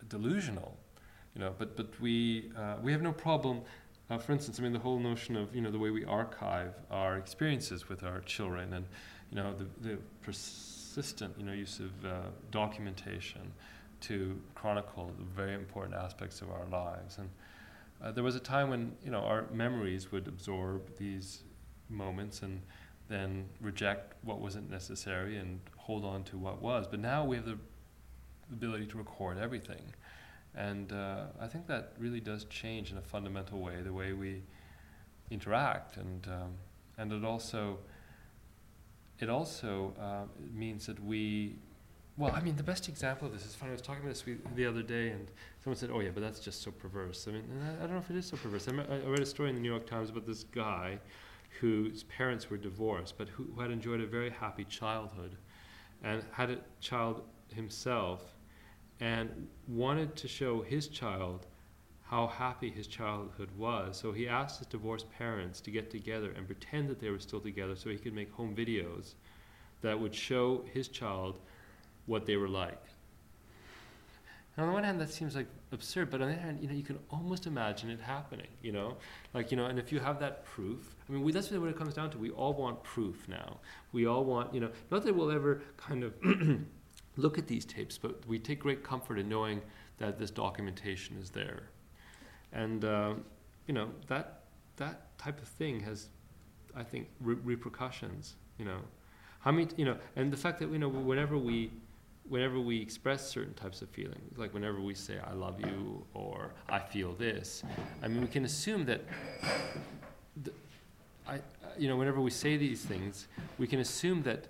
[0.09, 0.77] delusional.
[1.35, 3.63] You know, but but we uh, we have no problem.
[4.11, 6.75] Uh, for instance, I mean the whole notion of you know the way we archive
[6.91, 8.87] our experiences with our children, and
[9.31, 13.53] you know the the pers- consistent, you know, use of uh, documentation
[14.01, 17.19] to chronicle the very important aspects of our lives.
[17.19, 17.31] And
[18.03, 21.45] uh, there was a time when, you know, our memories would absorb these
[21.89, 22.61] moments and
[23.09, 26.89] then reject what wasn't necessary and hold on to what was.
[26.89, 27.59] But now we have the
[28.53, 29.95] ability to record everything.
[30.59, 34.43] And uh, I think that really does change in a fundamental way the way we
[35.31, 35.97] interact.
[35.97, 36.55] And, um,
[36.99, 37.79] and it also,
[39.21, 41.55] it also uh, means that we,
[42.17, 43.71] well, I mean, the best example of this is funny.
[43.71, 44.25] I was talking about this
[44.57, 45.31] the other day, and
[45.63, 47.99] someone said, "Oh yeah, but that's just so perverse." I mean, I, I don't know
[47.99, 48.67] if it is so perverse.
[48.67, 50.99] I, I read a story in the New York Times about this guy
[51.61, 55.37] whose parents were divorced, but who, who had enjoyed a very happy childhood,
[56.03, 57.23] and had a child
[57.55, 58.35] himself,
[59.01, 61.47] and wanted to show his child
[62.03, 63.97] how happy his childhood was.
[63.99, 67.41] So he asked his divorced parents to get together and pretend that they were still
[67.41, 69.15] together so he could make home videos
[69.83, 71.39] that would show his child
[72.07, 72.83] what they were like.
[74.57, 76.67] And on the one hand, that seems like absurd, but on the other hand, you
[76.67, 78.49] know, you can almost imagine it happening.
[78.61, 78.97] You know,
[79.33, 81.79] like you know, and if you have that proof, I mean, we, that's what it
[81.79, 82.19] comes down to.
[82.19, 83.59] We all want proof now.
[83.93, 86.13] We all want, you know, not that we'll ever kind of
[87.19, 89.61] look at these tapes, but we take great comfort in knowing
[89.99, 91.65] that this documentation is there,
[92.53, 93.15] and uh,
[93.67, 94.45] you know that
[94.77, 96.09] that type of thing has,
[96.75, 98.37] I think, re- repercussions.
[98.57, 98.79] You know,
[99.41, 101.73] how many, you know, and the fact that you know whenever we
[102.29, 106.53] whenever we express certain types of feelings, like whenever we say "I love you" or
[106.69, 107.65] "I feel this,"
[108.03, 109.03] I mean, we can assume that.
[111.27, 111.41] I,
[111.77, 113.27] you know, whenever we say these things,
[113.59, 114.47] we can assume that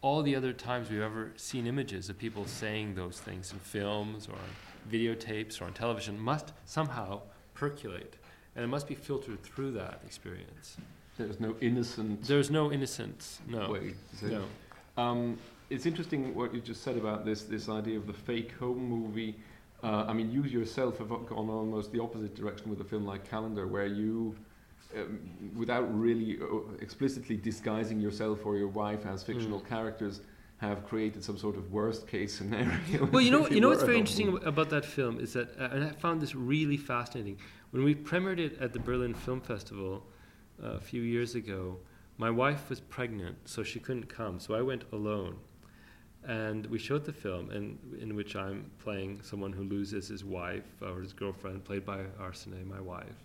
[0.00, 4.28] all the other times we've ever seen images of people saying those things in films
[4.28, 7.20] or on videotapes or on television must somehow
[7.54, 8.16] percolate,
[8.54, 10.76] and it must be filtered through that experience.
[11.16, 12.22] There's no innocent.
[12.24, 13.40] There's no innocence.
[13.48, 13.70] No.
[13.70, 14.44] Way no.
[14.96, 18.78] Um, it's interesting what you just said about this this idea of the fake home
[18.78, 19.34] movie.
[19.82, 23.28] Uh, I mean, you yourself have gone almost the opposite direction with a film like
[23.28, 24.34] Calendar, where you,
[24.96, 25.20] um,
[25.56, 29.68] without really uh, explicitly disguising yourself or your wife as fictional mm.
[29.68, 30.20] characters,
[30.58, 33.06] have created some sort of worst case scenario.
[33.12, 34.44] Well, you know, you know what's very interesting movie.
[34.44, 37.38] about that film is that, uh, and I found this really fascinating.
[37.70, 40.04] When we premiered it at the Berlin Film Festival
[40.62, 41.78] uh, a few years ago,
[42.16, 45.36] my wife was pregnant, so she couldn't come, so I went alone
[46.26, 50.64] and we showed the film in, in which I'm playing someone who loses his wife
[50.82, 53.24] or his girlfriend, played by Arsinée, my wife.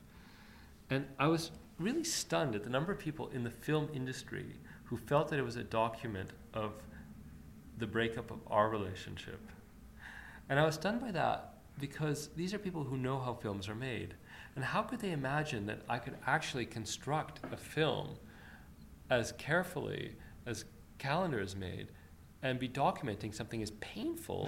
[0.94, 4.46] And I was really stunned at the number of people in the film industry
[4.84, 6.74] who felt that it was a document of
[7.80, 9.40] the breakup of our relationship.
[10.50, 13.76] And I was stunned by that because these are people who know how films are
[13.76, 14.14] made.
[14.56, 18.10] And how could they imagine that I could actually construct a film
[19.10, 20.66] as carefully as
[21.00, 21.88] Calendar is made
[22.44, 24.48] and be documenting something as painful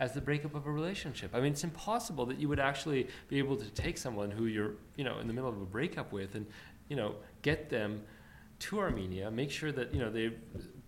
[0.00, 1.30] as the breakup of a relationship.
[1.34, 4.72] I mean, it's impossible that you would actually be able to take someone who you're,
[4.96, 6.46] you know, in the middle of a breakup with and,
[6.88, 8.02] you know, get them
[8.58, 10.32] to Armenia, make sure that, you know, they,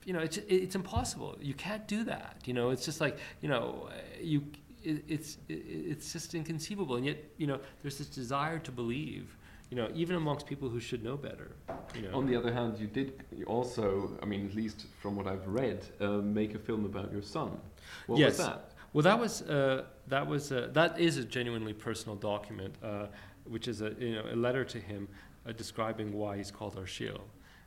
[0.05, 1.37] you know, it's, it's impossible.
[1.41, 2.37] You can't do that.
[2.45, 3.89] You know, it's just like, you know,
[4.21, 4.45] you,
[4.83, 6.97] it, it's, it, it's just inconceivable.
[6.97, 9.37] And yet, you know, there's this desire to believe
[9.71, 11.51] you know, even amongst people who should know better.
[11.95, 12.17] You know.
[12.17, 15.85] On the other hand, you did also, I mean, at least from what I've read,
[16.01, 17.59] uh, make a film about your son.
[18.07, 18.39] What yes.
[18.39, 18.68] was that?
[18.93, 23.07] Well, that was uh, that was uh, that is a genuinely personal document, uh,
[23.45, 25.09] which is a you know a letter to him
[25.47, 27.21] uh, describing why he's called Arshile,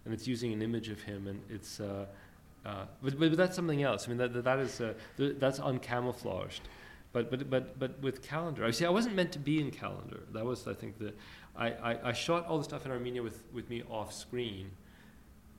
[0.06, 1.80] and it's using an image of him, and it's.
[1.80, 2.06] Uh,
[3.02, 4.06] but, but, that's something else.
[4.06, 4.78] I mean, that, that is
[5.18, 6.60] th- that's uncamouflaged.
[7.12, 8.86] But, but, but, but with calendar, I see.
[8.86, 10.20] I wasn't meant to be in calendar.
[10.32, 11.14] That was, I think, the
[11.56, 14.72] I, I, I, shot all the stuff in Armenia with, with me off screen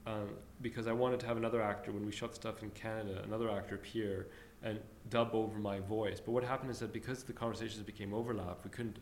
[0.07, 0.31] um,
[0.63, 3.75] because I wanted to have another actor, when we shot stuff in Canada, another actor
[3.75, 4.29] appear
[4.63, 4.79] and
[5.11, 6.21] dub over my voice.
[6.21, 8.99] But what happened is that because the conversations became overlap, we couldn't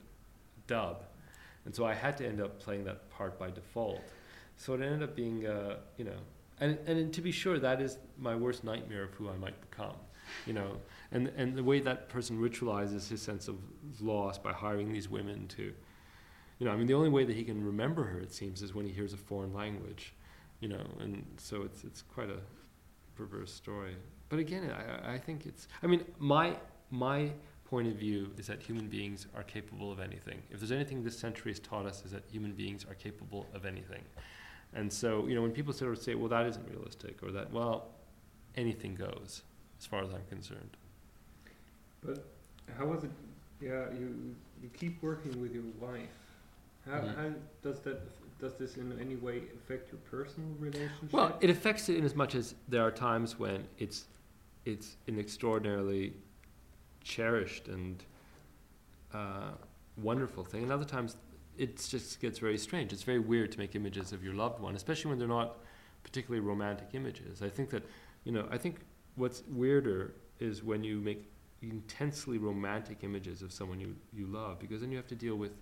[0.67, 1.05] dub.
[1.65, 4.01] And so I had to end up playing that part by default.
[4.57, 6.19] So it ended up being, uh, you know,
[6.61, 9.97] and, and to be sure, that is my worst nightmare of who I might become,
[10.47, 10.77] you know.
[11.13, 13.57] And, and the way that person ritualizes his sense of
[14.01, 15.73] loss by hiring these women to
[16.61, 18.75] you know, I mean, the only way that he can remember her, it seems, is
[18.75, 20.13] when he hears a foreign language,
[20.61, 22.39] you know, and so it's it's quite a
[23.17, 23.97] perverse story.
[24.31, 25.69] But again, I, I think it's.
[25.83, 26.57] I mean, my
[26.91, 27.31] my
[27.65, 30.43] point of view is that human beings are capable of anything.
[30.51, 33.67] If there's anything this century has taught us, is that human beings are capable of
[33.67, 34.03] anything.
[34.73, 37.53] And so, you know, when people sort of say, "Well, that isn't realistic," or that,
[37.53, 37.89] "Well,
[38.57, 39.43] anything goes,"
[39.79, 40.77] as far as I'm concerned.
[42.03, 42.25] But
[42.79, 43.11] how was it?
[43.61, 46.09] Yeah, you you keep working with your wife
[46.89, 47.21] how, mm-hmm.
[47.21, 47.31] how
[47.63, 48.01] does that
[48.41, 51.13] does this in any way affect your personal relationship?
[51.13, 54.07] Well, it affects it in as much as there are times when it's
[54.65, 56.15] it's an extraordinarily
[57.03, 58.05] cherished and
[59.15, 59.53] uh,
[59.97, 60.63] wonderful thing.
[60.63, 61.17] And other times,
[61.57, 62.93] it just gets very strange.
[62.93, 65.59] It's very weird to make images of your loved one, especially when they're not
[66.03, 67.43] particularly romantic images.
[67.43, 67.85] I think that,
[68.25, 68.81] you know, I think
[69.17, 71.31] what's weirder is when you make
[71.63, 75.53] intensely romantic images of someone you, you love, because then you have to deal with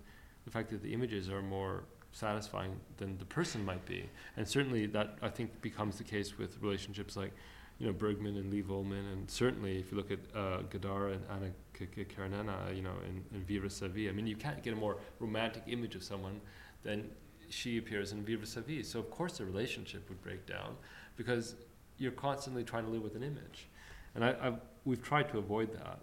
[0.45, 4.09] the fact that the images are more satisfying than the person might be.
[4.37, 7.33] And certainly that, I think, becomes the case with relationships like,
[7.79, 11.23] you know, Bergman and Liv Ullmann, and certainly if you look at uh, Godard and
[11.31, 14.75] Anna Karina, you know, in, in Vivre sa vie, I mean, you can't get a
[14.75, 16.41] more romantic image of someone
[16.83, 17.09] than
[17.49, 18.83] she appears in Vivre sa vie.
[18.83, 20.75] So of course the relationship would break down
[21.15, 21.55] because
[21.97, 23.67] you're constantly trying to live with an image.
[24.13, 25.99] And I, I've, we've tried to avoid that,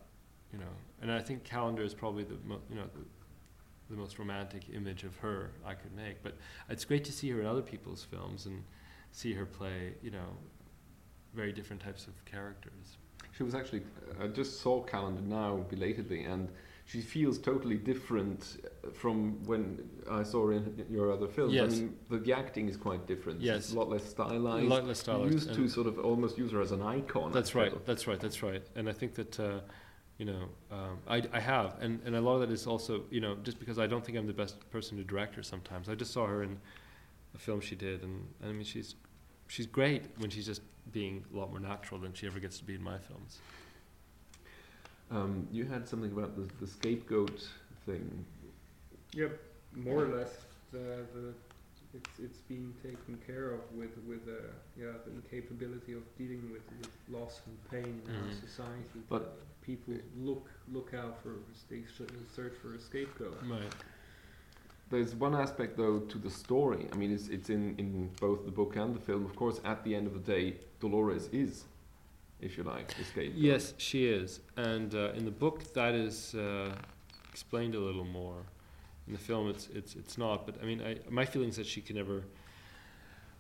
[0.53, 0.73] you know.
[1.03, 5.05] And I think Calendar is probably the, mo- you know, the, the most romantic image
[5.05, 6.23] of her I could make.
[6.23, 6.37] But
[6.71, 8.65] it's great to see her in other people's films and
[9.13, 10.37] see her play, you know,
[11.37, 12.97] very different types of characters.
[13.37, 13.83] She was actually,
[14.21, 16.49] I just saw Calendar now belatedly, and
[16.87, 18.41] she feels totally different
[18.95, 21.53] from when I saw her in your other films.
[21.53, 21.73] Yes.
[21.73, 23.41] I mean, the, the acting is quite different.
[23.41, 23.57] Yes.
[23.57, 24.67] It's a lot less stylized.
[24.67, 25.29] A lot less stylized.
[25.29, 27.33] You used to sort of almost use her as an icon.
[27.33, 27.73] that's right.
[27.85, 28.19] That's right.
[28.19, 28.63] That's right.
[28.75, 29.39] And I think that.
[29.39, 29.61] Uh,
[30.19, 33.21] you know, um, I, I have, and, and a lot of that is also, you
[33.21, 35.91] know, just because I don't think I'm the best person to direct her sometimes.
[35.91, 36.59] I just saw her in
[37.35, 38.95] a film she did, and, and I mean, she's
[39.49, 42.65] she's great when she's just being a lot more natural than she ever gets to
[42.65, 43.39] be in my films.
[45.11, 47.49] Um, you had something about the, the scapegoat
[47.85, 48.25] thing.
[49.13, 49.39] Yep,
[49.75, 50.31] more or less.
[50.73, 50.79] The,
[51.15, 51.35] the
[51.95, 54.33] it's it's being taken care of with with uh,
[54.79, 58.41] yeah the incapability of dealing with, with loss and pain in our Mhm.
[58.41, 59.01] society.
[59.09, 61.35] But- people look look out for
[61.69, 61.83] they
[62.37, 63.37] search for a scapegoat.
[63.45, 63.75] Right.
[64.89, 66.87] There's one aspect though to the story.
[66.93, 69.25] I mean, it's it's in in both the book and the film.
[69.25, 71.65] Of course, at the end of the day, Dolores is,
[72.41, 73.37] if you like, the scapegoat.
[73.37, 76.71] Yes, she is, and uh, in the book that is uh,
[77.31, 78.45] explained a little more.
[79.09, 80.47] In the film, it's it's it's not.
[80.47, 82.23] But I mean, I, my feeling is that she can never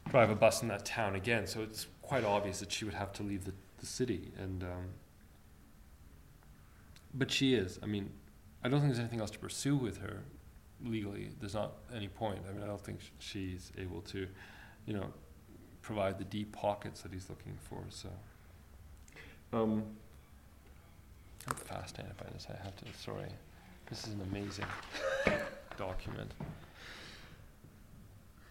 [0.09, 1.47] drive a bus in that town again.
[1.47, 4.33] So it's quite obvious that she would have to leave the, the city.
[4.37, 4.87] And um,
[7.15, 7.79] but she is.
[7.83, 8.11] I mean,
[8.65, 10.25] I don't think there's anything else to pursue with her
[10.85, 11.31] legally.
[11.41, 12.41] There's not any point.
[12.49, 14.27] I mean, I don't think sh- she's able to,
[14.87, 15.07] you know,
[15.83, 17.79] provide the deep pockets that he's looking for.
[17.91, 18.09] So.
[19.53, 19.85] Um,
[21.49, 22.47] I'm fascinated by this.
[22.51, 22.85] I have to.
[22.99, 23.29] Sorry,
[23.89, 24.67] this is an amazing
[25.79, 26.33] document.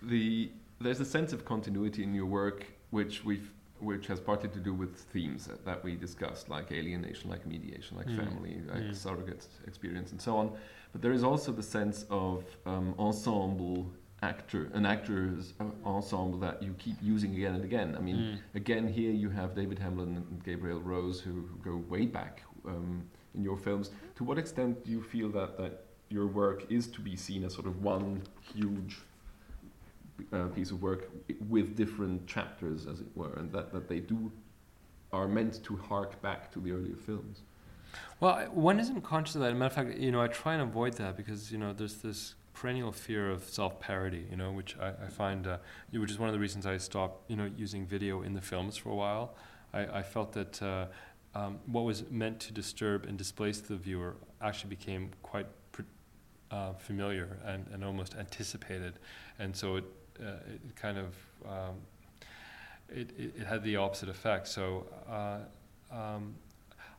[0.01, 4.59] the there's a sense of continuity in your work which we've which has partly to
[4.59, 8.15] do with themes that, that we discussed like alienation like mediation like Mm.
[8.15, 8.95] family like Mm.
[8.95, 10.51] surrogate experience and so on
[10.91, 16.63] but there is also the sense of um, ensemble actor an actor's uh, ensemble that
[16.63, 18.37] you keep using again and again i mean Mm.
[18.55, 23.03] again here you have david hemblen and gabrielle rose who, who go way back um,
[23.35, 25.73] in your films to what extent do you feel that, that
[26.09, 28.21] your work is to be seen as sort of one
[28.53, 28.97] huge
[30.33, 31.09] uh, piece of work
[31.49, 34.31] with different chapters, as it were, and that, that they do
[35.11, 37.41] are meant to hark back to the earlier films.
[38.19, 39.47] Well, one isn't conscious of that.
[39.47, 41.73] As a matter of fact, you know, I try and avoid that because you know
[41.73, 45.57] there's this perennial fear of self-parody, you know, which I, I find, uh,
[45.91, 48.77] which is one of the reasons I stopped, you know, using video in the films
[48.77, 49.35] for a while.
[49.73, 50.85] I, I felt that uh,
[51.35, 55.47] um, what was meant to disturb and displace the viewer actually became quite
[56.49, 58.99] uh, familiar and, and almost anticipated,
[59.39, 59.83] and so it,
[60.19, 61.15] uh, it kind of
[61.47, 61.75] um,
[62.89, 64.47] it, it, it had the opposite effect.
[64.47, 64.87] So.
[65.09, 65.39] Uh,
[65.91, 66.35] um,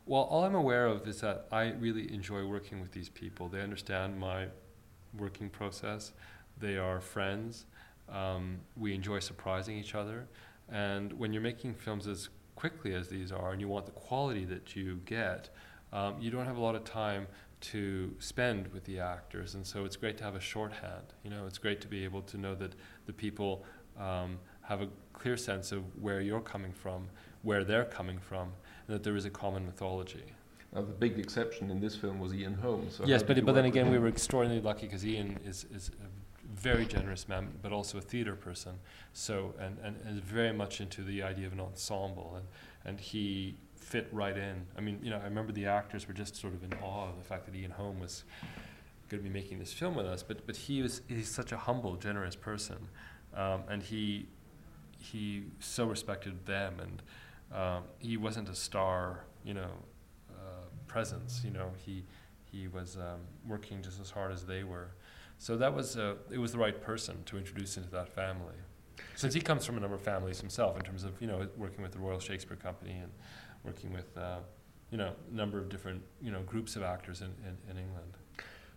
[0.07, 3.49] well, all I'm aware of is that I really enjoy working with these people.
[3.49, 4.47] They understand my
[5.19, 6.13] working process.
[6.61, 7.67] They are friends.
[8.09, 10.29] Um, we enjoy surprising each other.
[10.69, 14.45] And when you're making films as quickly as these are, and you want the quality
[14.45, 15.51] that you get,
[15.93, 17.27] um, you don't have a lot of time
[17.73, 19.55] to spend with the actors.
[19.55, 21.15] And so it's great to have a shorthand.
[21.25, 22.75] You know, it's great to be able to know that
[23.07, 23.65] the people
[23.99, 27.09] um, have a clear sense of where you're coming from,
[27.43, 28.53] where they're coming from,
[28.87, 30.33] and that there is a common mythology.
[30.73, 32.97] Now, the big exception in this film was Ian Holmes.
[32.97, 36.61] So yes, but but then again, we were extraordinarily lucky because Ian is is a
[36.61, 38.75] very generous man, but also a theater person.
[39.13, 42.47] So and, and and is very much into the idea of an ensemble, and
[42.85, 43.57] and he
[43.87, 44.67] fit right in.
[44.77, 47.19] I mean, you know, I remember the actors were just sort of in awe of
[47.19, 48.25] the fact that Ian Holm was
[49.09, 50.25] going to be making this film with us.
[50.25, 52.89] But but he was he's such a humble, generous person,
[53.35, 54.27] um, and he
[54.99, 57.03] he so respected them, and
[57.57, 59.71] um, he wasn't a star, you know,
[60.31, 61.43] uh, presence.
[61.45, 62.03] You know, he
[62.51, 64.89] he was um, working just as hard as they were.
[65.39, 68.57] So that was uh, it was the right person to introduce into that family.
[69.15, 71.83] Since he comes from a number of families himself, in terms of you know working
[71.83, 73.13] with the Royal Shakespeare Company and
[73.67, 74.39] working with uh,
[74.91, 78.13] you know a number of different you know groups of actors in, in, in England.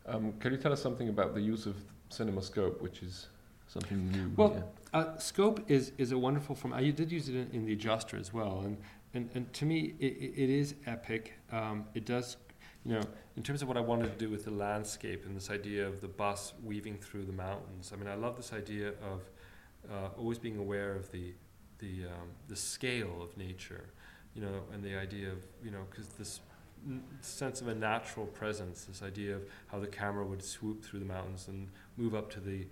[0.05, 1.75] Um, can you tell us something about the use of
[2.09, 3.27] CinemaScope, which is
[3.67, 4.31] something new?
[4.35, 4.99] Well, yeah.
[4.99, 6.73] Uh, Scope is is a wonderful form.
[6.73, 8.77] I did use it in, in the adjuster as well, and
[9.13, 10.13] and, and to me it,
[10.43, 11.33] it is epic.
[11.51, 12.37] Um, it does,
[12.85, 13.01] you know,
[13.37, 16.01] in terms of what I wanted to do with the landscape and this idea of
[16.01, 17.91] the bus weaving through the mountains.
[17.93, 19.21] I mean, I love this idea of
[19.91, 21.33] uh, always being aware of the
[21.79, 23.89] the um, the scale of nature,
[24.35, 26.39] you know, and the idea of you know because this
[26.87, 30.99] n- sense of a natural presence, this idea of how the camera would swoop through
[30.99, 31.67] the mountains and
[31.97, 32.65] move up to the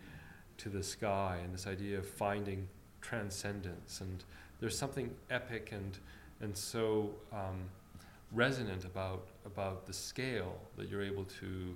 [0.57, 2.67] to the sky, and this idea of finding
[3.01, 4.23] transcendence, and
[4.59, 5.97] there's something epic and
[6.41, 7.69] and so um,
[8.31, 11.75] resonant about about the scale that you're able to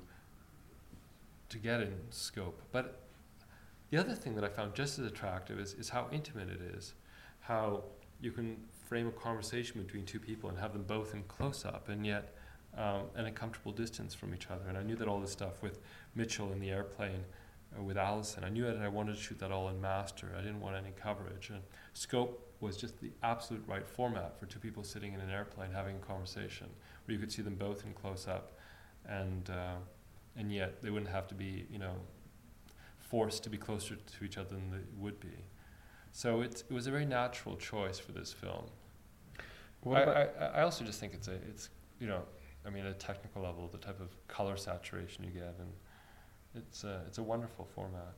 [1.49, 2.61] to get in scope.
[2.71, 2.99] But
[3.89, 6.93] the other thing that I found just as attractive is, is how intimate it is,
[7.41, 7.83] how
[8.21, 8.57] you can
[8.91, 12.35] frame a conversation between two people and have them both in close up and yet
[12.77, 14.67] um, at a comfortable distance from each other.
[14.67, 15.79] And I knew that all this stuff with
[16.13, 17.23] Mitchell in the airplane,
[17.73, 20.35] uh, with Allison, I knew that I wanted to shoot that all in master.
[20.37, 21.51] I didn't want any coverage.
[21.51, 21.61] And
[21.93, 25.95] scope was just the absolute right format for two people sitting in an airplane having
[25.95, 26.67] a conversation
[27.05, 28.59] where you could see them both in close up
[29.07, 29.75] and uh,
[30.35, 31.95] and yet they wouldn't have to be you know
[32.99, 35.45] forced to be closer to each other than they would be
[36.11, 38.65] so it, it was a very natural choice for this film
[39.85, 41.69] I, about- I, I also just think it's a it's
[41.99, 42.21] you know
[42.65, 45.71] I mean at a technical level the type of color saturation you get and
[46.55, 48.13] it's a, it's a wonderful format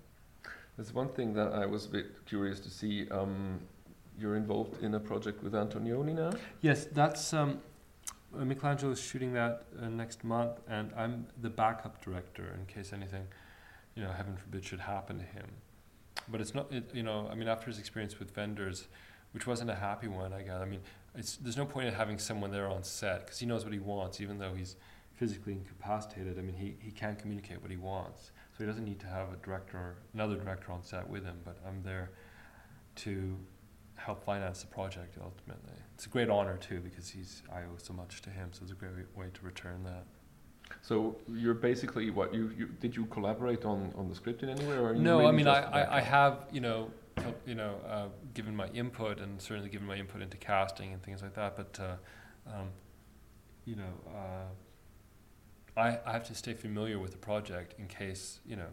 [0.75, 3.07] There's one thing that I was a bit curious to see.
[3.11, 3.59] Um,
[4.19, 6.31] you're involved in a project with Antonioni now.
[6.61, 7.61] Yes, that's um,
[8.35, 12.91] uh, Michelangelo is shooting that uh, next month, and I'm the backup director in case
[12.93, 13.25] anything,
[13.95, 15.45] you know, heaven forbid, should happen to him.
[16.27, 18.87] But it's not, it, you know, I mean, after his experience with Wenders,
[19.33, 20.59] which wasn't a happy one, I guess.
[20.61, 20.81] I mean,
[21.15, 23.79] it's there's no point in having someone there on set because he knows what he
[23.79, 24.75] wants, even though he's
[25.15, 26.39] physically incapacitated.
[26.39, 29.31] I mean, he he can communicate what he wants, so he doesn't need to have
[29.31, 31.37] a director, or another director on set with him.
[31.45, 32.11] But I'm there
[32.95, 33.37] to
[33.95, 35.77] help finance the project ultimately.
[35.93, 38.71] It's a great honor too because he's I owe so much to him, so it's
[38.71, 40.05] a great way to return that.
[40.81, 44.65] So you're basically what you, you did you collaborate on, on the script in any
[44.65, 46.89] way, or are you No, I mean I, I, I have you know
[47.45, 51.21] you know uh, given my input and certainly given my input into casting and things
[51.21, 51.95] like that, but uh,
[52.53, 52.69] um,
[53.65, 58.55] you know uh, I I have to stay familiar with the project in case you
[58.55, 58.69] know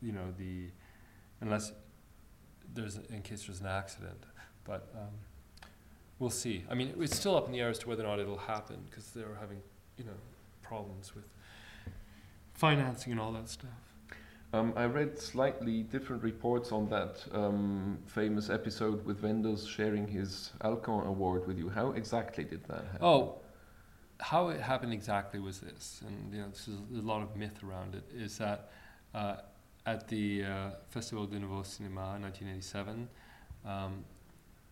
[0.00, 0.68] you know the
[1.40, 1.72] unless
[2.72, 4.24] there's in case there's an accident,
[4.64, 5.14] but um,
[6.18, 6.64] we'll see.
[6.70, 8.84] I mean it's still up in the air as to whether or not it'll happen
[8.88, 9.60] because they're having
[9.96, 10.18] you know
[10.62, 11.24] problems with
[12.54, 13.70] financing and all that stuff.
[14.54, 20.52] Um, I read slightly different reports on that um, famous episode with Wenders sharing his
[20.62, 21.68] Alcan Award with you.
[21.68, 23.00] How exactly did that happen?
[23.02, 23.40] Oh,
[24.20, 28.04] how it happened exactly was this, and you know, a lot of myth around it.
[28.14, 28.70] Is that
[29.12, 29.38] uh,
[29.86, 33.08] at the uh, Festival de Nouveau Cinéma in 1987,
[33.66, 34.04] um,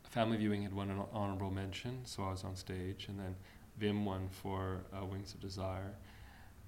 [0.04, 3.34] Family Viewing had won an honorable mention, so I was on stage, and then
[3.80, 5.92] Wim won for uh, Wings of Desire,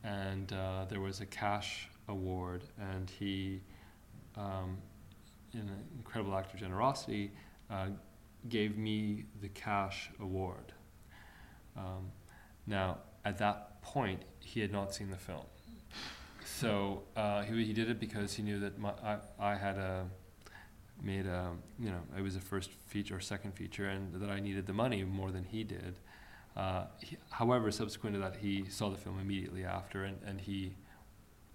[0.03, 3.61] and uh, there was a cash award, and he,
[4.37, 4.79] um,
[5.53, 7.33] in an incredible act of generosity,
[7.71, 7.89] uh,
[8.49, 10.73] gave me the cash award.
[11.77, 12.11] Um,
[12.67, 15.45] now, at that point, he had not seen the film.
[16.45, 20.07] So uh, he, he did it because he knew that my, I, I had a,
[21.03, 24.41] made a, you know, it was a first feature or second feature, and that I
[24.41, 25.97] needed the money more than he did.
[26.57, 30.75] Uh, he, however, subsequent to that, he saw the film immediately after, and, and he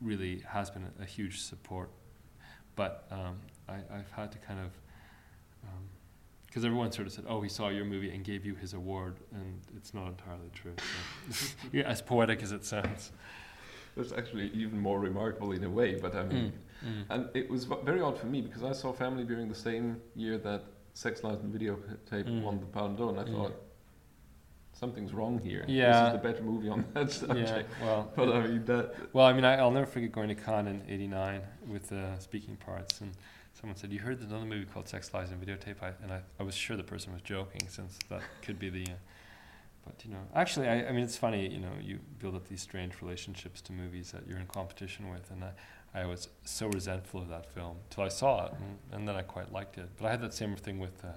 [0.02, 1.90] really has been a, a huge support.
[2.76, 3.38] But um,
[3.68, 4.72] I, I've had to kind of
[6.48, 9.18] because everyone sort of said, "Oh, he saw your movie and gave you his award,"
[9.34, 10.74] and it's not entirely true.
[11.30, 11.48] So.
[11.72, 13.12] yeah, as poetic as it sounds.
[13.96, 17.04] That's actually even more remarkable in a way, but I mean, Mm.
[17.10, 20.38] and it was very odd for me because I saw Family during the same year
[20.40, 22.42] that Sex, Lies and Videotape Mm.
[22.42, 23.32] won the Palme d'Or, and I Mm.
[23.34, 23.54] thought
[24.80, 25.66] something's wrong here.
[25.68, 25.92] Yeah.
[25.92, 27.70] this is the better movie on that subject.
[27.82, 28.94] Yeah, well, But I mean that.
[29.14, 32.56] well, I mean, I, I'll never forget going to Cannes in '89 with uh, speaking
[32.56, 33.12] parts, and
[33.60, 36.22] someone said, "You heard there's another movie called Sex, Lies, and Videotape," I, and I,
[36.40, 38.84] I was sure the person was joking, since that could be the.
[38.84, 38.96] Uh,
[39.86, 41.48] but you know, actually, I, I mean, it's funny.
[41.48, 45.30] You know, you build up these strange relationships to movies that you're in competition with,
[45.32, 45.52] and I,
[46.02, 49.24] I was so resentful of that film till I saw it, and, and then I
[49.24, 49.90] quite liked it.
[49.98, 51.08] But I had that same thing with uh,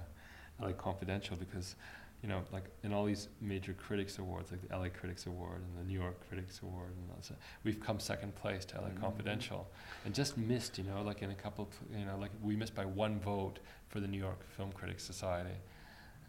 [0.59, 1.75] LA Confidential because,
[2.23, 5.77] you know, like in all these major critics awards, like the LA Critics Award and
[5.77, 9.01] the New York Critics Award, and all that, we've come second place to LA Mhm.
[9.01, 9.69] Confidential,
[10.05, 10.77] and just missed.
[10.77, 13.59] You know, like in a couple, of, you know, like we missed by one vote
[13.89, 15.57] for the New York Film Critics Society.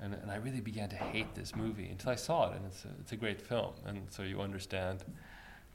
[0.01, 2.85] And, and I really began to hate this movie until I saw it, and it's
[2.85, 3.75] a, it's a great film.
[3.87, 5.05] And so you understand,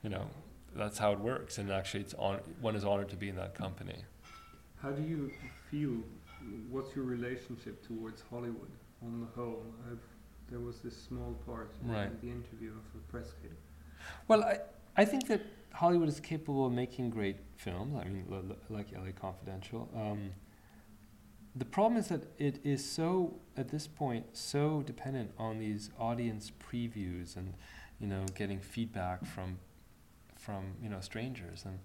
[0.03, 0.29] you know,
[0.75, 1.57] that's how it works.
[1.57, 4.03] And actually, it's on, one is honored to be in that company.
[4.81, 5.31] How do you
[5.71, 6.03] feel?
[6.69, 8.71] What's your relationship towards Hollywood
[9.03, 9.63] on the whole?
[9.89, 9.99] I've,
[10.49, 12.07] there was this small part Right.
[12.07, 13.51] in the interview of a press kit.
[14.27, 14.59] Well, I,
[14.97, 15.41] I think that
[15.73, 17.95] Hollywood is capable of making great films.
[17.95, 18.25] I mean,
[18.69, 19.89] like LA Confidential.
[19.95, 20.31] Um,
[21.55, 26.51] the problem is that it is so, at this point, so dependent on these audience
[26.71, 27.53] previews and,
[27.99, 29.57] you know, getting feedback from,
[30.37, 31.79] from you know, strangers, and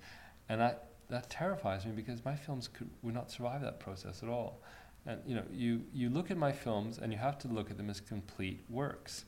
[0.48, 0.74] and I,
[1.08, 4.60] that terrifies me because my films could would not survive that process at all.
[5.06, 7.76] And you know, you you look at my films and you have to look at
[7.76, 9.24] them as complete works.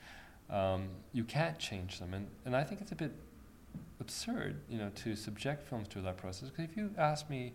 [0.49, 3.13] Um, you can't change them, and, and I think it's a bit
[4.01, 6.51] absurd, you know, to subject films to that process.
[6.51, 7.55] Because if you ask me,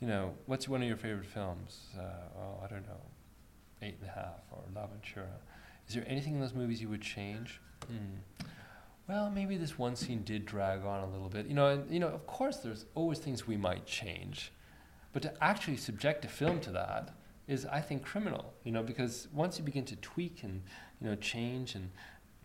[0.00, 1.80] you know, what's one of your favorite films?
[1.98, 2.02] Uh,
[2.36, 3.00] well, I don't know,
[3.82, 5.26] Eight and a Half or L'Avventura.
[5.88, 7.60] Is there anything in those movies you would change?
[7.86, 8.46] Hmm.
[9.08, 11.46] Well, maybe this one scene did drag on a little bit.
[11.46, 14.52] You know, and you know, of course, there's always things we might change,
[15.12, 17.12] but to actually subject a film to that
[17.46, 18.54] is, I think, criminal.
[18.64, 20.62] You know, because once you begin to tweak and
[21.00, 21.90] you know change and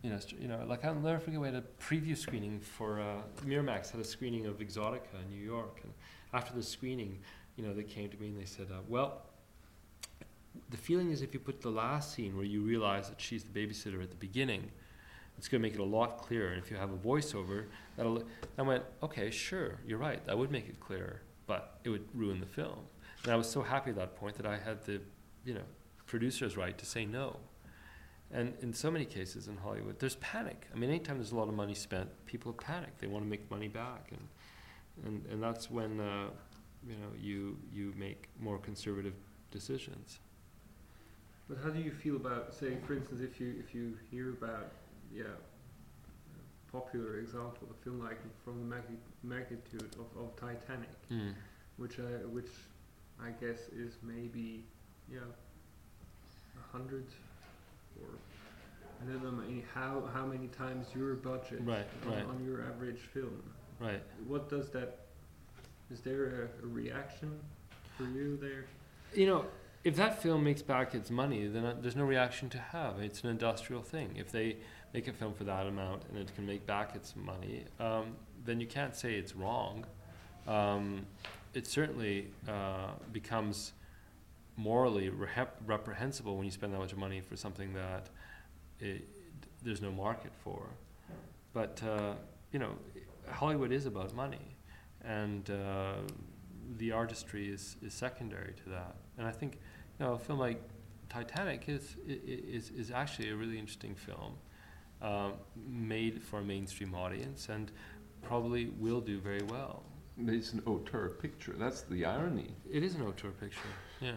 [0.01, 3.21] you know, you know, like I'll never forget we had a preview screening for uh,
[3.45, 5.93] Miramax had a screening of Exotica in New York, and
[6.33, 7.19] after the screening,
[7.57, 9.23] you know, they came to me and they said, uh, "Well,
[10.69, 13.49] the feeling is if you put the last scene where you realize that she's the
[13.49, 14.71] babysitter at the beginning,
[15.37, 16.49] it's going to make it a lot clearer.
[16.49, 17.65] And if you have a voiceover,
[17.97, 18.23] that'll."
[18.57, 20.23] I went, "Okay, sure, you're right.
[20.25, 22.85] That would make it clearer, but it would ruin the film."
[23.23, 25.01] And I was so happy at that point that I had the,
[25.45, 25.67] you know,
[26.05, 27.37] producer's right to say no.
[28.31, 30.67] And in so many cases in Hollywood, there's panic.
[30.73, 32.97] I mean, anytime there's a lot of money spent, people panic.
[32.99, 34.27] They want to make money back, and
[35.05, 36.27] and and that's when uh,
[36.87, 39.15] you know you you make more conservative
[39.49, 40.19] decisions.
[41.47, 44.71] But how do you feel about, say, for instance, if you if you hear about,
[45.11, 48.75] yeah, a popular example, a film like from the
[49.23, 50.89] magnitude of, of Titanic,
[51.77, 52.51] which I which
[53.23, 54.63] I guess is maybe
[55.11, 55.19] yeah
[56.57, 57.05] a hundred
[58.01, 58.07] or
[59.01, 62.63] I don't know many, how how many times your budget Right, on, right, on your
[62.63, 63.43] average film.
[63.79, 64.01] right.
[64.27, 64.99] What does that?
[65.91, 67.39] Is there a, a reaction
[67.97, 68.65] for you there?
[69.15, 69.45] You know,
[69.83, 72.99] if that film makes back its money, then uh, there's no reaction to have.
[72.99, 74.11] It's an industrial thing.
[74.15, 74.57] If they
[74.93, 78.15] make a film for that amount and it can make back its money, um,
[78.45, 79.85] then you can't say it's wrong.
[80.47, 81.05] Um,
[81.53, 83.73] it certainly uh, becomes
[84.55, 85.09] morally
[85.65, 88.09] reprehensible when you spend that much money for something that
[88.79, 89.07] it,
[89.63, 90.67] there's no market for.
[91.53, 92.13] But uh,
[92.51, 92.71] you know,
[93.29, 94.55] Hollywood is about money,
[95.03, 95.93] and uh,
[96.77, 98.95] the artistry is, is secondary to that.
[99.17, 99.59] And I think
[99.99, 100.61] you know a film like
[101.09, 104.33] Titanic is is is actually a really interesting film,
[105.01, 105.33] um,
[105.67, 107.71] made for a mainstream audience, and
[108.21, 109.83] probably will do very well.
[110.27, 111.55] It's an auteur picture.
[111.57, 112.51] That's the irony.
[112.69, 113.59] It is an auteur picture.
[114.01, 114.11] Yeah,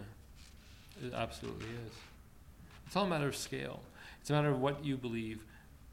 [1.04, 1.92] it absolutely is.
[2.86, 3.82] It's all a matter of scale.
[4.20, 5.44] It's a matter of what you believe.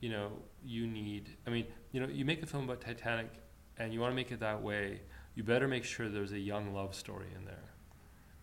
[0.01, 0.31] You know,
[0.65, 1.29] you need.
[1.45, 3.29] I mean, you know, you make a film about Titanic,
[3.77, 5.01] and you want to make it that way.
[5.35, 7.69] You better make sure there's a young love story in there,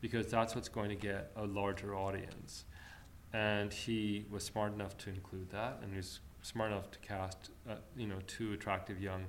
[0.01, 2.65] because that's what's going to get a larger audience.
[3.33, 7.51] And he was smart enough to include that, and he was smart enough to cast,
[7.69, 9.27] uh, you know, two attractive young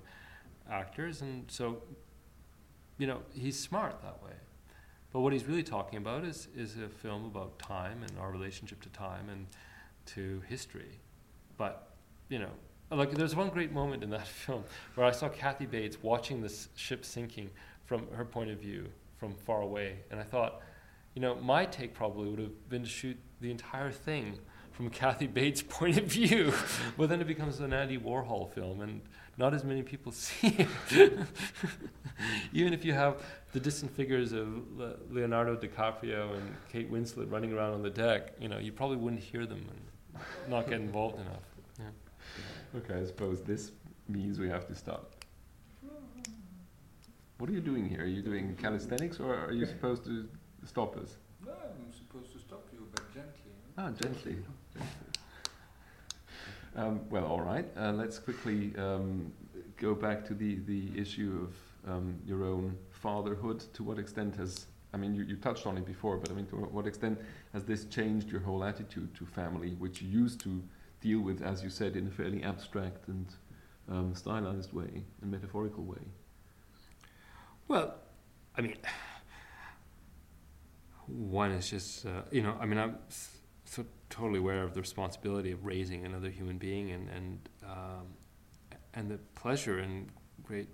[0.69, 1.81] actors, and so,
[2.97, 4.33] you know, he's smart that way.
[5.13, 8.81] But what he's really talking about is, is a film about time and our relationship
[8.81, 9.47] to time and
[10.07, 10.99] to history.
[11.57, 11.89] But,
[12.29, 12.51] you know,
[12.91, 14.63] like there's one great moment in that film
[14.95, 17.49] where I saw Kathy Bates watching this ship sinking
[17.85, 18.87] from her point of view
[19.17, 19.99] from far away.
[20.11, 20.61] And I thought,
[21.13, 24.37] you know, my take probably would have been to shoot the entire thing
[24.77, 26.53] from Kathy Bates' point of view.
[26.97, 29.01] but then it becomes an Andy Warhol film, and
[29.35, 30.55] not as many people see
[30.91, 31.17] it.
[32.53, 33.21] Even if you have
[33.53, 34.47] the distant figures of
[35.09, 39.21] Leonardo DiCaprio and Kate Winslet running around on the deck, you know, you probably wouldn't
[39.21, 41.91] hear them and not get involved enough.
[42.75, 43.71] Okay, I suppose this
[44.07, 45.15] means we have to stop.
[47.39, 48.01] What are you doing here?
[48.01, 50.27] Are you doing calisthenics or are you supposed to
[50.65, 51.17] stop us?
[51.45, 53.51] No, I'm supposed to stop you, but gently.
[53.77, 54.37] Ah, gently.
[56.77, 57.65] Um, well, all right.
[57.75, 59.33] Uh, let's quickly um,
[59.77, 63.63] go back to the, the issue of um, your own fatherhood.
[63.73, 66.45] To what extent has, I mean, you, you touched on it before, but I mean,
[66.47, 67.19] to what extent
[67.53, 70.61] has this changed your whole attitude to family, which you used to
[71.01, 73.25] deal with, as you said, in a fairly abstract and
[73.89, 76.05] um, stylized way, and metaphorical way?
[77.67, 77.95] Well,
[78.55, 78.77] I mean,
[81.07, 82.97] one is just uh, you know, I mean, I'm
[83.67, 88.07] so totally aware of the responsibility of raising another human being and and um,
[88.93, 90.09] and the pleasure and
[90.43, 90.69] great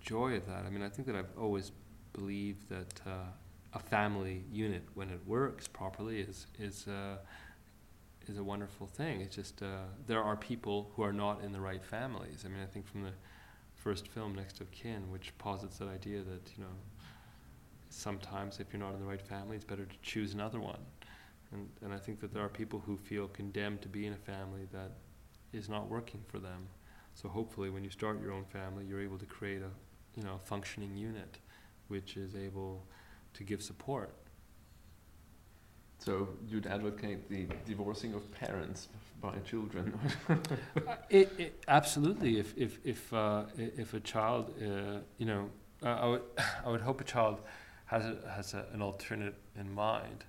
[0.00, 0.64] joy of that.
[0.66, 1.72] I mean, I think that I've always
[2.12, 3.30] believed that uh,
[3.74, 7.16] a family unit, when it works properly, is is uh,
[8.28, 9.20] is a wonderful thing.
[9.20, 12.44] It's just uh, there are people who are not in the right families.
[12.46, 13.12] I mean, I think from the
[13.74, 16.76] first film, Next of Kin, which posits that idea that you know
[17.90, 20.78] sometimes if you're not in the right family, it's better to choose another one.
[21.52, 24.16] And and I think that there are people who feel condemned to be in a
[24.16, 24.92] family that
[25.52, 26.68] is not working for them.
[27.14, 29.70] So hopefully, when you start your own family, you're able to create a
[30.18, 31.38] you know functioning unit,
[31.88, 32.86] which is able
[33.34, 34.14] to give support.
[35.98, 38.88] So you'd advocate the divorcing of parents
[39.20, 39.98] by children?
[40.88, 42.38] Uh, it, it, absolutely.
[42.38, 45.50] If if if uh, if a child, uh, you know,
[45.84, 46.22] uh, I would
[46.66, 47.40] I would hope a child
[47.86, 50.24] has a, has a, an alternate in mind,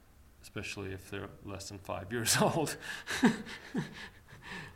[0.47, 2.75] especially if they're less than five years old.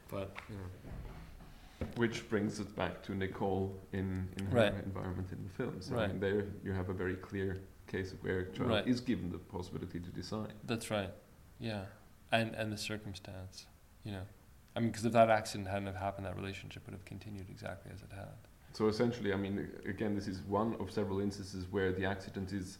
[0.09, 4.73] but you know, Which brings us back to Nicole in, in her Right.
[4.85, 5.75] environment in the film.
[5.81, 6.09] So I Right.
[6.09, 8.87] mean, there you have a very clear case of where a child Right.
[8.87, 10.53] is given the possibility to decide.
[10.63, 11.11] that's right.
[11.59, 11.85] Yeah,
[12.31, 13.65] and and the circumstance,
[14.03, 14.25] you know,
[14.75, 17.91] I mean, because if that accident hadn't have happened, that relationship would have continued exactly
[17.93, 18.37] as it had.
[18.73, 19.55] So essentially, I mean,
[19.85, 22.77] again, this is one of several instances where the accident is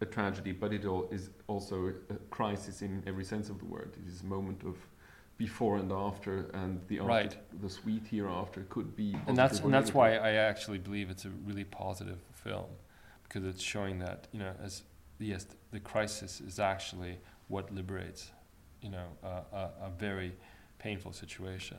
[0.00, 3.92] a tragedy, but it all is also a crisis in every sense of the word.
[4.04, 4.76] It is a moment of
[5.36, 7.36] before and after, and the after, Right.
[7.62, 9.16] the sweet hereafter could be.
[9.26, 12.66] and that's and that's why I actually believe it's a really positive film
[13.24, 14.82] because it's showing that you know as
[15.18, 18.32] yes the crisis is actually what liberates
[18.82, 19.28] you know a,
[19.62, 20.32] a, a very
[20.78, 21.78] painful situation